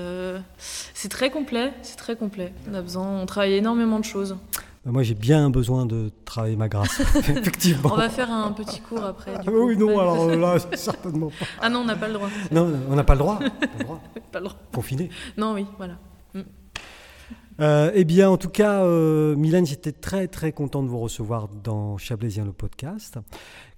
c'est 0.58 1.08
très 1.08 1.30
complet. 1.30 1.72
C'est 1.82 1.96
très 1.96 2.16
complet. 2.16 2.52
On 2.70 2.74
a 2.74 2.82
besoin. 2.82 3.20
On 3.20 3.26
travaille 3.26 3.54
énormément 3.54 3.98
de 3.98 4.04
choses. 4.04 4.36
Bah, 4.84 4.92
moi, 4.92 5.02
j'ai 5.02 5.14
bien 5.14 5.50
besoin 5.50 5.84
de 5.84 6.10
travailler 6.24 6.56
ma 6.56 6.68
grâce, 6.68 7.00
effectivement. 7.16 7.90
On 7.92 7.96
va 7.96 8.08
faire 8.08 8.30
un 8.30 8.50
petit 8.52 8.80
cours 8.80 9.04
après. 9.04 9.32
Ah 9.36 9.42
oui, 9.46 9.76
non, 9.76 9.98
alors 9.98 10.26
là, 10.30 10.56
certainement 10.74 11.28
pas. 11.28 11.44
Ah 11.60 11.68
non, 11.68 11.80
on 11.80 11.84
n'a 11.84 11.96
pas 11.96 12.08
le 12.08 12.14
droit. 12.14 12.30
Non, 12.50 12.72
on 12.88 12.96
n'a 12.96 13.04
pas 13.04 13.14
le 13.14 13.18
droit. 13.18 13.38
Pas 13.60 13.78
le 13.78 13.84
droit. 13.84 14.00
pas 14.32 14.38
le 14.38 14.44
droit. 14.46 14.56
Confiné. 14.72 15.10
Non, 15.36 15.52
oui, 15.52 15.66
voilà. 15.76 15.94
Euh, 17.60 17.90
eh 17.94 18.04
bien, 18.04 18.30
en 18.30 18.36
tout 18.36 18.48
cas, 18.48 18.84
euh, 18.84 19.36
Mylène, 19.36 19.66
j'étais 19.66 19.92
très 19.92 20.28
très 20.28 20.52
content 20.52 20.82
de 20.82 20.88
vous 20.88 20.98
recevoir 20.98 21.48
dans 21.48 21.98
Chablaisien 21.98 22.44
le 22.44 22.52
podcast. 22.52 23.18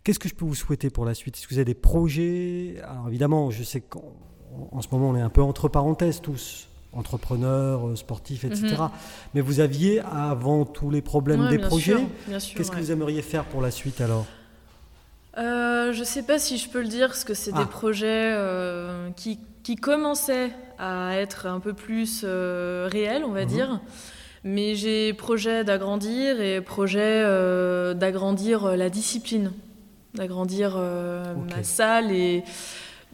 Qu'est-ce 0.04 0.18
que 0.18 0.28
je 0.28 0.34
peux 0.34 0.44
vous 0.44 0.54
souhaiter 0.54 0.90
pour 0.90 1.04
la 1.04 1.14
suite? 1.14 1.36
Est-ce 1.36 1.46
que 1.46 1.54
vous 1.54 1.58
avez 1.58 1.64
des 1.64 1.74
projets? 1.74 2.76
Alors 2.84 3.08
évidemment, 3.08 3.50
je 3.50 3.62
sais 3.62 3.80
qu'en 3.80 4.80
ce 4.80 4.88
moment, 4.92 5.10
on 5.10 5.16
est 5.16 5.20
un 5.20 5.30
peu 5.30 5.42
entre 5.42 5.68
parenthèses 5.68 6.20
tous 6.20 6.68
entrepreneurs, 6.94 7.88
euh, 7.88 7.96
sportifs, 7.96 8.44
etc. 8.44 8.66
Mhm. 8.78 8.90
Mais 9.34 9.40
vous 9.40 9.60
aviez 9.60 10.00
avant 10.00 10.64
tous 10.64 10.90
les 10.90 11.00
problèmes 11.00 11.48
des 11.48 11.58
projets. 11.58 11.96
Qu'est-ce 12.28 12.70
que 12.70 12.76
vous 12.76 12.92
aimeriez 12.92 13.22
faire 13.22 13.44
pour 13.44 13.62
la 13.62 13.70
suite 13.70 14.00
alors? 14.00 14.26
Euh, 15.38 15.92
Je 15.92 16.00
ne 16.00 16.04
sais 16.04 16.22
pas 16.22 16.38
si 16.38 16.58
je 16.58 16.68
peux 16.68 16.80
le 16.80 16.88
dire, 16.88 17.08
parce 17.08 17.24
que 17.24 17.34
c'est 17.34 17.52
des 17.52 17.62
ah. 17.62 17.66
projets 17.66 18.32
euh, 18.32 19.10
qui, 19.16 19.38
qui, 19.62 19.76
commençaient 19.76 20.50
à 20.78 21.16
être 21.16 21.46
un 21.46 21.60
peu 21.60 21.72
plus 21.72 22.24
réels, 22.24 23.24
on 23.24 23.32
va 23.32 23.42
mhm. 23.42 23.48
dire. 23.48 23.80
Mais 24.44 24.74
j'ai 24.74 25.12
projet 25.12 25.62
d'agrandir 25.62 26.40
et 26.40 26.60
projet 26.60 27.22
d'agrandir 27.94 28.76
la 28.76 28.90
discipline, 28.90 29.52
d'agrandir 30.14 30.76
ma 30.76 31.62
salle 31.62 32.10
et 32.10 32.42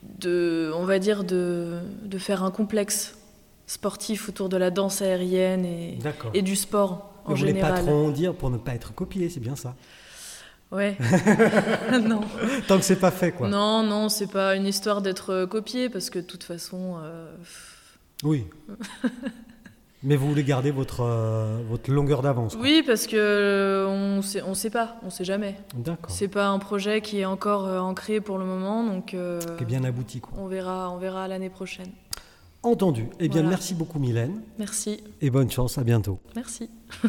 de, 0.02 0.72
on 0.74 0.84
va 0.84 0.98
dire, 0.98 1.24
de, 1.24 1.80
de 2.02 2.18
faire 2.18 2.42
un 2.42 2.50
complexe 2.50 3.18
sportif 3.66 4.28
autour 4.28 4.48
de 4.48 4.56
la 4.56 4.70
danse 4.70 5.02
aérienne 5.02 5.66
et, 5.66 5.98
et 6.34 6.42
du 6.42 6.56
sport 6.56 7.12
en 7.26 7.36
général. 7.36 7.72
Vous 7.72 7.76
pas 7.76 7.82
trop 7.82 8.06
en 8.06 8.10
dire 8.10 8.34
pour 8.34 8.50
ne 8.50 8.56
pas 8.56 8.74
être 8.74 8.94
copié, 8.94 9.28
c'est 9.28 9.40
bien 9.40 9.56
ça? 9.56 9.74
Ouais. 10.70 10.96
non. 12.02 12.20
Tant 12.66 12.78
que 12.78 12.84
c'est 12.84 13.00
pas 13.00 13.10
fait, 13.10 13.32
quoi. 13.32 13.48
Non, 13.48 13.82
non, 13.82 14.08
c'est 14.08 14.26
pas 14.26 14.54
une 14.54 14.66
histoire 14.66 15.00
d'être 15.00 15.46
copié 15.46 15.88
parce 15.88 16.10
que 16.10 16.18
de 16.18 16.24
toute 16.24 16.44
façon. 16.44 16.96
Euh, 17.02 17.34
oui. 18.22 18.46
Mais 20.04 20.14
vous 20.14 20.28
voulez 20.28 20.44
garder 20.44 20.70
votre, 20.70 21.00
euh, 21.00 21.58
votre 21.68 21.90
longueur 21.90 22.22
d'avance 22.22 22.56
Oui, 22.60 22.84
parce 22.86 23.08
que 23.08 23.16
euh, 23.16 23.86
on 23.88 24.22
sait, 24.22 24.42
on 24.42 24.54
sait 24.54 24.70
pas, 24.70 24.96
on 25.02 25.10
sait 25.10 25.24
jamais. 25.24 25.56
D'accord. 25.74 26.14
C'est 26.14 26.28
pas 26.28 26.46
un 26.46 26.60
projet 26.60 27.00
qui 27.00 27.18
est 27.18 27.24
encore 27.24 27.66
ancré 27.82 28.20
pour 28.20 28.38
le 28.38 28.44
moment, 28.44 28.84
donc. 28.84 29.06
qui 29.06 29.16
est 29.16 29.66
bien 29.66 29.82
abouti, 29.82 30.20
quoi. 30.20 30.34
On 30.38 30.46
verra, 30.46 30.90
on 30.90 30.98
verra 30.98 31.26
l'année 31.26 31.50
prochaine. 31.50 31.90
Entendu. 32.62 33.08
Eh 33.18 33.28
bien, 33.28 33.42
merci 33.42 33.74
beaucoup 33.74 33.98
Mylène. 33.98 34.42
Merci. 34.58 35.02
Et 35.20 35.30
bonne 35.30 35.50
chance, 35.50 35.78
à 35.78 35.84
bientôt. 35.84 36.20
Merci. 36.36 36.70